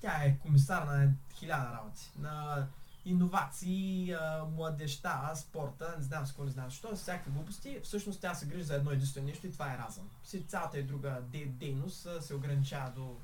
[0.00, 2.10] тя е комисар на хиляда работи.
[2.18, 2.66] На
[3.04, 4.14] иновации,
[4.56, 7.80] младеща, спорта, не знам с какво не знам защо, с всякакви глупости.
[7.82, 10.08] Всъщност тя се грижи за едно единствено нещо и това е разъм.
[10.24, 13.16] Си цялата и друга де, дейност се ограничава до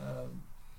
[0.00, 0.24] а,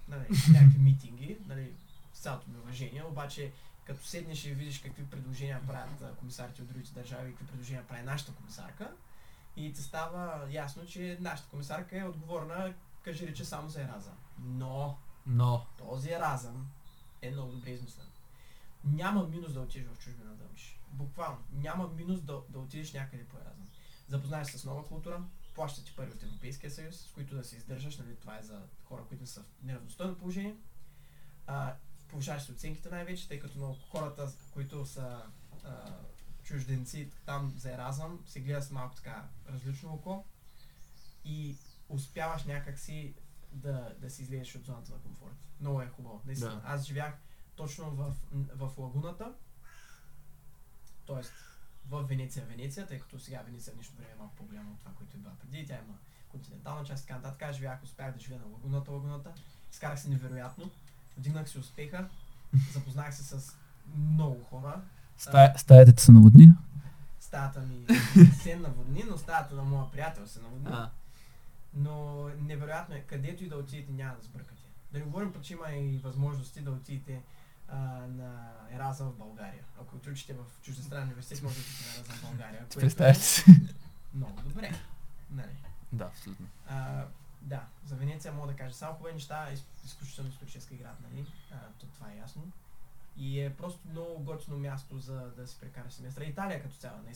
[0.07, 1.73] нали, някакви митинги, нали,
[2.13, 3.51] с цялото ми уважение, обаче
[3.85, 8.03] като седнеш и видиш какви предложения правят комисарите от другите държави и какви предложения прави
[8.03, 8.91] нашата комисарка,
[9.57, 14.13] и ти става ясно, че нашата комисарка е отговорна, кажи рече, само за еразъм.
[14.39, 16.67] Но Но, този еразъм
[17.21, 18.05] е много добре измислен.
[18.83, 20.79] Няма минус да отидеш в чужбина да учиш.
[20.91, 21.39] Буквално.
[21.51, 23.67] Няма минус да, да отидеш някъде по еразъм.
[24.07, 25.23] Запознаеш се с нова култура,
[25.55, 28.61] плащат ти пари от Европейския съюз, с които да се издържаш, нали, това е за
[28.83, 30.55] хора, които са в неравностойно положение.
[31.47, 31.75] А,
[32.07, 35.23] повишаваш си оценките най-вече, тъй като много хората, които са
[35.63, 35.95] а,
[36.43, 40.25] чужденци там за еразъм, се гледат с малко така различно око
[41.25, 41.57] и
[41.89, 43.15] успяваш някакси
[43.51, 45.49] да, да си излезеш от зоната на комфорт.
[45.59, 46.21] Много е хубаво.
[46.25, 46.49] Наистина.
[46.49, 46.61] Да.
[46.65, 47.19] Аз живях
[47.55, 48.13] точно в,
[48.55, 49.33] в лагуната,
[51.07, 51.21] т.е.
[51.89, 55.17] в Венеция, Венеция, тъй като сега Венеция днешно време е малко по-голяма от това, което
[55.17, 55.65] е била преди.
[55.65, 55.97] Тя има
[56.29, 57.41] континентална част така нататък.
[57.41, 59.31] Аз живях, успях да живея на лагуната, лагуната.
[59.71, 60.71] Изкарах се невероятно.
[61.17, 62.09] Вдигнах си успеха.
[62.73, 63.57] Запознах се с
[63.97, 64.81] много хора.
[65.17, 66.53] стая, стаята ти са наводни?
[67.19, 67.85] Стаята ми
[68.41, 70.67] се наводни, но стаята на моя приятел се наводни.
[70.71, 70.89] А,
[71.73, 74.61] Но невероятно е, където и да отидете, няма да сбъркате.
[74.91, 77.21] Да не говорим, че има и възможности да отидете
[77.67, 79.63] а, на Еразъм в България.
[79.81, 82.59] Ако учите в чуждестранен университет, може да отидете на Еразъм в България.
[82.59, 83.45] което представяш е си.
[84.13, 84.71] Много добре.
[85.29, 85.57] Нали.
[85.91, 86.47] Да, абсолютно.
[86.67, 87.05] А,
[87.41, 91.25] да, за Венеция мога да кажа само хубави неща, из, изключително исторически град, нали?
[91.51, 92.51] А, то, това е ясно.
[93.17, 96.23] И е просто много готино място за да си прекара семестра.
[96.23, 97.13] Италия като цяло, не,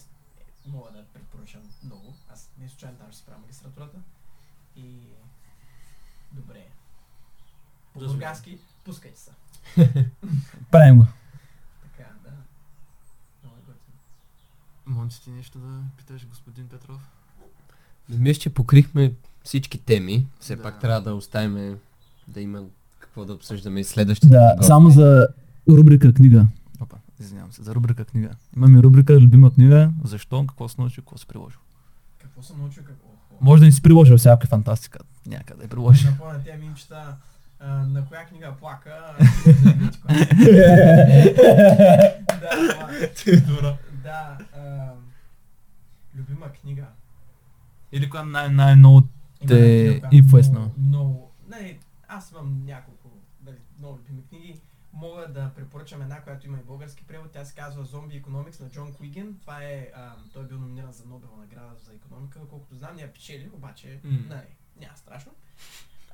[0.65, 2.15] мога да препоръчам много.
[2.29, 3.97] Аз не случайно там ще си правя магистратурата.
[4.75, 4.99] И
[6.31, 6.59] добре.
[6.59, 6.71] е.
[8.87, 9.31] Пускайте се.
[10.71, 11.05] Правим го.
[11.83, 12.29] Така, да.
[13.43, 14.97] Много е готино.
[14.97, 15.67] Монче ти нещо да
[15.97, 17.01] питаш, господин Петров?
[18.09, 19.13] Мисля, че покрихме
[19.43, 20.27] всички теми.
[20.39, 20.63] Все Да.
[20.63, 21.77] пак трябва да оставим
[22.27, 22.63] да има
[22.99, 24.27] какво да обсъждаме и следващите.
[24.29, 24.67] Да, гости.
[24.67, 25.27] само за
[25.69, 26.47] рубрика книга.
[26.81, 28.29] Опа, извинявам се, за рубрика книга.
[28.57, 31.59] Имаме рубрика любима книга, защо, какво се научил, какво се приложил.
[32.17, 32.83] Какво съм научил?
[32.83, 33.07] Какво?
[33.41, 36.05] Може да не си приложил всяка фантастика, някъде да я приложи.
[36.05, 37.15] Напомня тези мимчета,
[37.59, 39.15] а, на коя книга плака.
[42.31, 42.49] да,
[43.35, 43.77] това.
[43.93, 44.91] да, а,
[46.15, 46.85] любима книга.
[47.91, 49.01] Или коя най- най-много
[49.39, 50.69] Те книга, която инфлуенсна.
[50.77, 53.09] много- нали, аз имам няколко
[53.45, 54.59] нали, много любими книги.
[54.93, 57.31] Мога да препоръчам една, която има и български превод.
[57.31, 59.37] Тя се казва Zombie Economics на Джон Куиген.
[59.41, 63.01] Това е, а, той е бил номиниран за Нобелова награда за економика, колкото знам, не
[63.01, 64.17] я печели, обаче, М.
[64.29, 64.47] нали,
[64.79, 65.31] няма страшно.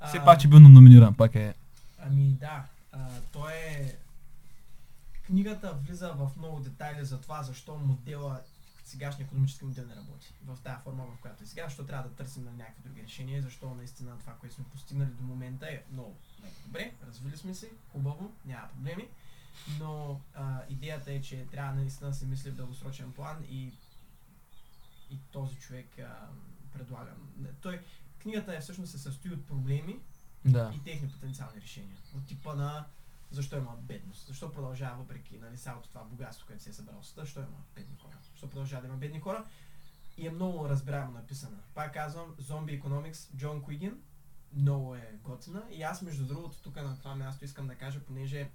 [0.07, 1.53] Все пак, че бил номиниран, пак е...
[1.99, 3.95] Ами да, а, той е...
[5.25, 8.41] Книгата влиза в много детайли за това, защо модела,
[8.85, 10.33] сегашния економически модел не работи.
[10.45, 13.41] В тази форма, в която е сега, защо трябва да търсим на някакви други решения,
[13.41, 17.71] защо наистина това, което сме постигнали до момента е много, много добре, развили сме се,
[17.91, 19.07] хубаво, няма проблеми,
[19.79, 23.71] но а, идеята е, че трябва наистина да се мисли в дългосрочен план и,
[25.11, 26.27] и този човек а,
[26.73, 27.11] предлага.
[27.61, 27.79] Той,
[28.24, 29.99] книгата е всъщност се състои от проблеми,
[30.45, 30.71] Да.
[30.76, 31.97] и техни потенциални решения.
[32.15, 32.86] От типа на
[33.32, 37.21] защо има бедност, защо продължава въпреки нали, цялото това богатство, което се е събрало света,
[37.21, 39.45] защо има бедни хора, защо продължава да има бедни хора
[40.17, 41.57] и е много разбираемо написана.
[41.74, 44.01] Пак казвам, Zombie Economics, Джон Куигин,
[44.53, 48.49] много е готина и аз между другото тук на това място искам да кажа, понеже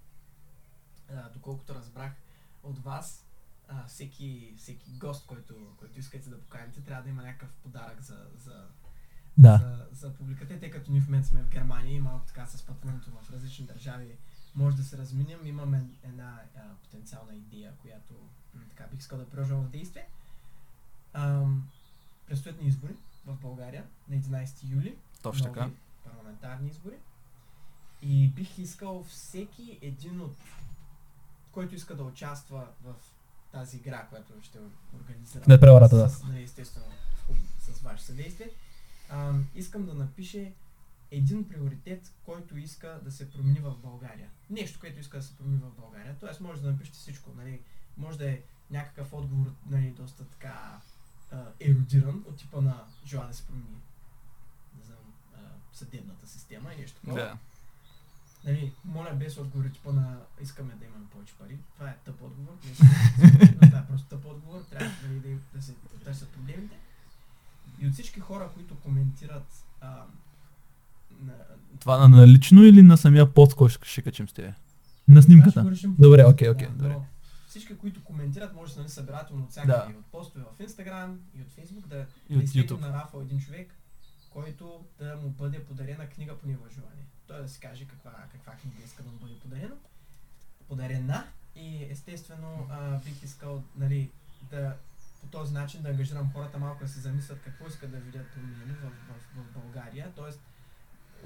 [1.11, 2.13] а, доколкото разбрах
[2.63, 3.27] от вас,
[3.69, 8.27] а, всеки, всеки гост, който, който искате да поканите, трябва да има някакъв подарък за,
[8.37, 8.69] за,
[9.39, 9.87] Да.
[9.93, 12.63] за, за публиката, тъй като ние в момента сме в Германия и малко така с
[12.63, 14.17] пътуването в различни държави
[14.55, 15.47] може да се разминем.
[15.47, 18.15] Имаме една а, потенциална идея, която
[18.55, 20.07] м, така бих искал да приложа в действие.
[21.13, 21.69] Ам,
[22.27, 22.93] предстоят ни избори
[23.27, 24.97] в България на 11 юли.
[25.23, 25.71] Точно така.
[26.05, 26.97] парламентарни избори.
[28.03, 30.37] И бих искал всеки един от
[31.53, 32.95] който иска да участва в
[33.53, 34.59] тази игра, която ще
[35.01, 35.45] организирам.
[35.49, 36.09] Да, преварата, да.
[36.09, 36.87] С, нали, естествено,
[37.61, 38.51] с, с ваше съдействие.
[39.09, 40.53] Ам, искам да напише
[41.11, 44.31] един приоритет, който иска да се промени в България.
[44.51, 46.17] Нещо, което иска да се промени в България.
[46.21, 47.31] Тоест, може да напишете всичко.
[47.37, 47.61] Нали?
[47.97, 48.41] Може да е
[48.71, 50.81] някакъв отговор, нали, доста така
[51.31, 53.81] а, еродиран, от типа на желая да се промени
[54.79, 55.39] не знам, а,
[55.73, 57.21] съдебната система и нещо такова.
[57.21, 57.39] Да.
[58.45, 61.59] Нали, моля без отговор, типа на искаме да имаме повече пари.
[61.75, 62.59] Това е тъп отговор.
[62.63, 64.65] Не това е просто тъп отговор.
[64.71, 66.77] Трябва нали, да, да се търсят проблемите.
[67.81, 70.05] И от всички хора, които коментират а,
[71.21, 71.33] на,
[71.81, 74.55] Това на, на лично или на самия пост, който ще, качим с тебе?
[75.09, 75.71] На снимката.
[75.71, 76.89] решим Добре, окей, окей, добре.
[76.89, 77.05] но
[77.49, 79.73] Всички, които коментират, може да са нали, събирателно от всякъде.
[79.73, 79.87] Да.
[79.93, 82.81] И от постове в Instagram, и от Facebook, да И от YouTube.
[82.81, 83.75] на Рафа един човек,
[84.31, 87.05] който да му бъде подарена книга по негово желание.
[87.27, 89.75] Той да си каже каква, каква книга иска да му бъде подарена.
[90.69, 91.25] Подарена
[91.57, 94.11] и естествено а, бих искал нали,
[94.51, 94.77] да
[95.21, 98.73] по този начин да ангажирам хората малко да се замислят какво искат да видят промени
[98.83, 100.07] в, в, в България.
[100.17, 100.41] Тоест,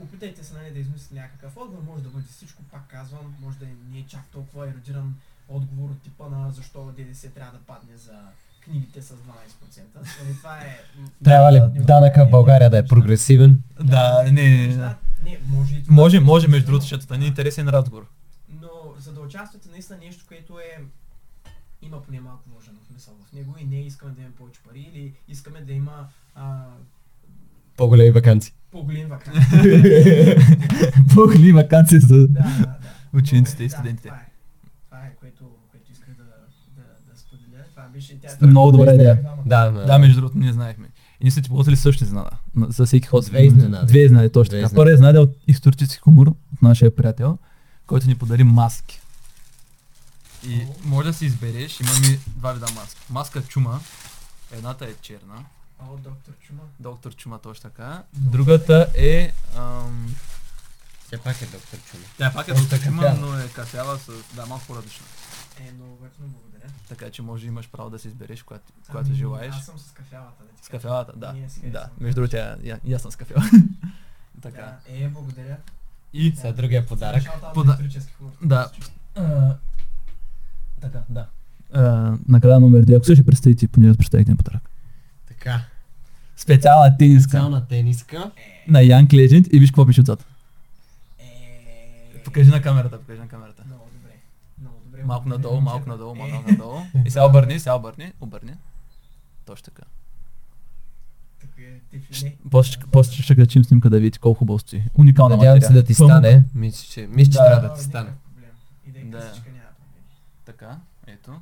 [0.00, 3.66] опитайте се нали, да измислите някакъв отговор, може да бъде всичко, пак казвам, може да
[3.90, 5.14] не е чак толкова еродиран
[5.48, 8.12] отговор от типа на защо ДДС трябва да падне за
[8.64, 9.18] книгите с 12%.
[9.94, 10.80] Нали, това е...
[11.24, 13.62] Трябва ли данъка в България да е прогресивен?
[13.80, 14.76] Да, не, не,
[15.24, 15.38] не.
[15.46, 15.94] Може и това.
[15.94, 18.06] Може, може, между другото, ще стане интересен разговор.
[18.48, 18.68] Но
[18.98, 20.82] за да участвате наистина нещо, което е
[21.82, 24.90] има поне малко вложено в мисъл в него и не искаме да имаме повече пари
[24.94, 26.64] или искаме да има а,
[27.76, 28.52] По-големи вакансии.
[28.70, 30.34] по-големи вакансии.
[31.14, 32.16] Похли вакансии за...
[32.18, 32.74] да, да, да.
[33.14, 34.08] Учениците и да, студентите.
[34.08, 34.26] Това е,
[34.86, 37.62] това е което, което исках да, да, да споделя.
[37.70, 38.46] Това беше тя.
[38.46, 39.20] Много добра идея.
[39.46, 40.86] Да, Да, между другото, ние знаехме.
[41.20, 42.30] И ние сте ти подготвили също изненада.
[42.54, 43.24] На- За всеки ход.
[43.24, 43.86] Две изненади.
[43.86, 44.74] Две изненади, точно така.
[44.74, 47.38] Първият изненада е от исторически хумор от нашия приятел,
[47.86, 49.00] който ни подари маски.
[50.46, 53.00] И може да си избереш, имаме два вида маски.
[53.10, 53.80] Маска чума,
[54.52, 55.44] едната е черна,
[55.80, 56.62] О, доктор Чума.
[56.80, 58.02] доктор чума точно така.
[58.12, 59.32] Другата е...
[59.56, 60.14] Ам...
[61.06, 62.04] Все пак е доктор Чума.
[62.18, 64.12] Тя пак е доктор чума, но е кафява с...
[64.34, 65.06] Да, малко по-различна.
[65.60, 66.72] Е, много готино, благодаря.
[66.88, 69.54] Така че може да имаш право да си избереш, която, която Ами, желаеш.
[69.54, 71.34] Аз съм с кафявата, да ти С кафявата, да.
[71.62, 73.42] Да, между другото, тя- я- съм с кафява.
[74.42, 74.62] така.
[74.62, 75.56] Да, е, благодаря.
[76.12, 77.22] И Сега другия подарък.
[77.54, 77.78] Пода-.
[78.42, 78.70] Да.
[80.82, 81.26] Така, да.
[81.72, 81.80] А,
[82.28, 84.70] накрая номер 2, ако се ще представите, поне да представите на подарък.
[85.28, 85.60] Така.
[86.36, 88.30] Специална тениска Специална тениска.
[88.36, 90.26] Е, на Young Legend и виж какво пише отзад.
[91.20, 93.62] е, Покажи на камерата, покажи на камерата.
[93.66, 94.14] Много добре.
[94.60, 95.02] Много добре.
[95.04, 96.78] Малко надолу, малко надолу, Е, малко надолу.
[97.06, 98.52] И сега обърни, сега обърни, обърни.
[99.46, 99.82] Точно така.
[101.40, 102.32] така е.
[102.50, 104.82] После, ще- после ще качим снимка да видите колко хубаво стои.
[104.94, 105.68] Уникална Надявам материя.
[105.68, 106.44] се да ти стане.
[106.54, 107.44] Мисля, че, мисля, че Да.
[107.46, 108.10] трябва да ти стане.
[108.86, 109.18] И да е Да.
[109.20, 110.02] късичка, няма проблем.
[110.62, 111.32] Така, ето.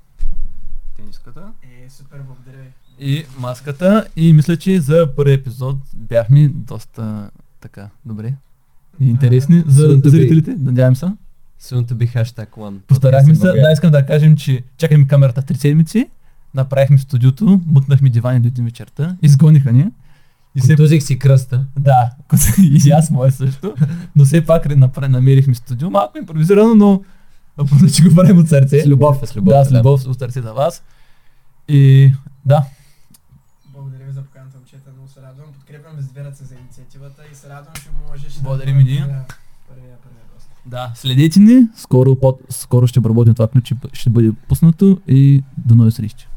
[0.97, 1.43] Тениската.
[1.63, 2.71] Е, супер, благодаря ви.
[3.11, 4.07] И маската.
[4.17, 8.35] И мисля, че за първи епизод бяхме доста така добре
[9.01, 10.09] и интересни за to be.
[10.09, 10.57] зрителите.
[10.59, 11.05] Надявам се.
[11.61, 12.79] Soon to be hashtag one.
[12.79, 13.47] Постарахме се.
[13.47, 16.11] Да, искам да кажем, че чакахме камерата 3 седмици.
[16.55, 19.91] Направихме студиото, мъкнахме дивани до един вечерта, изгониха ни.
[20.55, 21.67] И все Контузих си кръста.
[21.79, 22.11] Да,
[22.85, 23.75] и аз мое също.
[24.17, 25.91] Но все пак намерихме студио.
[25.91, 27.03] Малко импровизирано, но
[27.57, 28.81] просто че го правим от сърце.
[28.81, 29.55] С любов, с любов.
[29.55, 30.83] Да, с любов от сърце за вас.
[31.69, 32.13] И
[32.47, 32.65] да,
[33.73, 34.91] Благодаря ви за поканата, момчета.
[34.97, 35.53] Много се радвам.
[35.53, 38.91] Подкрепям ви с две ръце за инициативата и се радвам, че можеш да Благодарим бъда
[38.91, 39.07] и ние.
[40.67, 41.69] да, следете ни.
[41.77, 46.30] Скоро, под, скоро ще обработим това ключ, ще ще бъде пуснато и до нови срещи.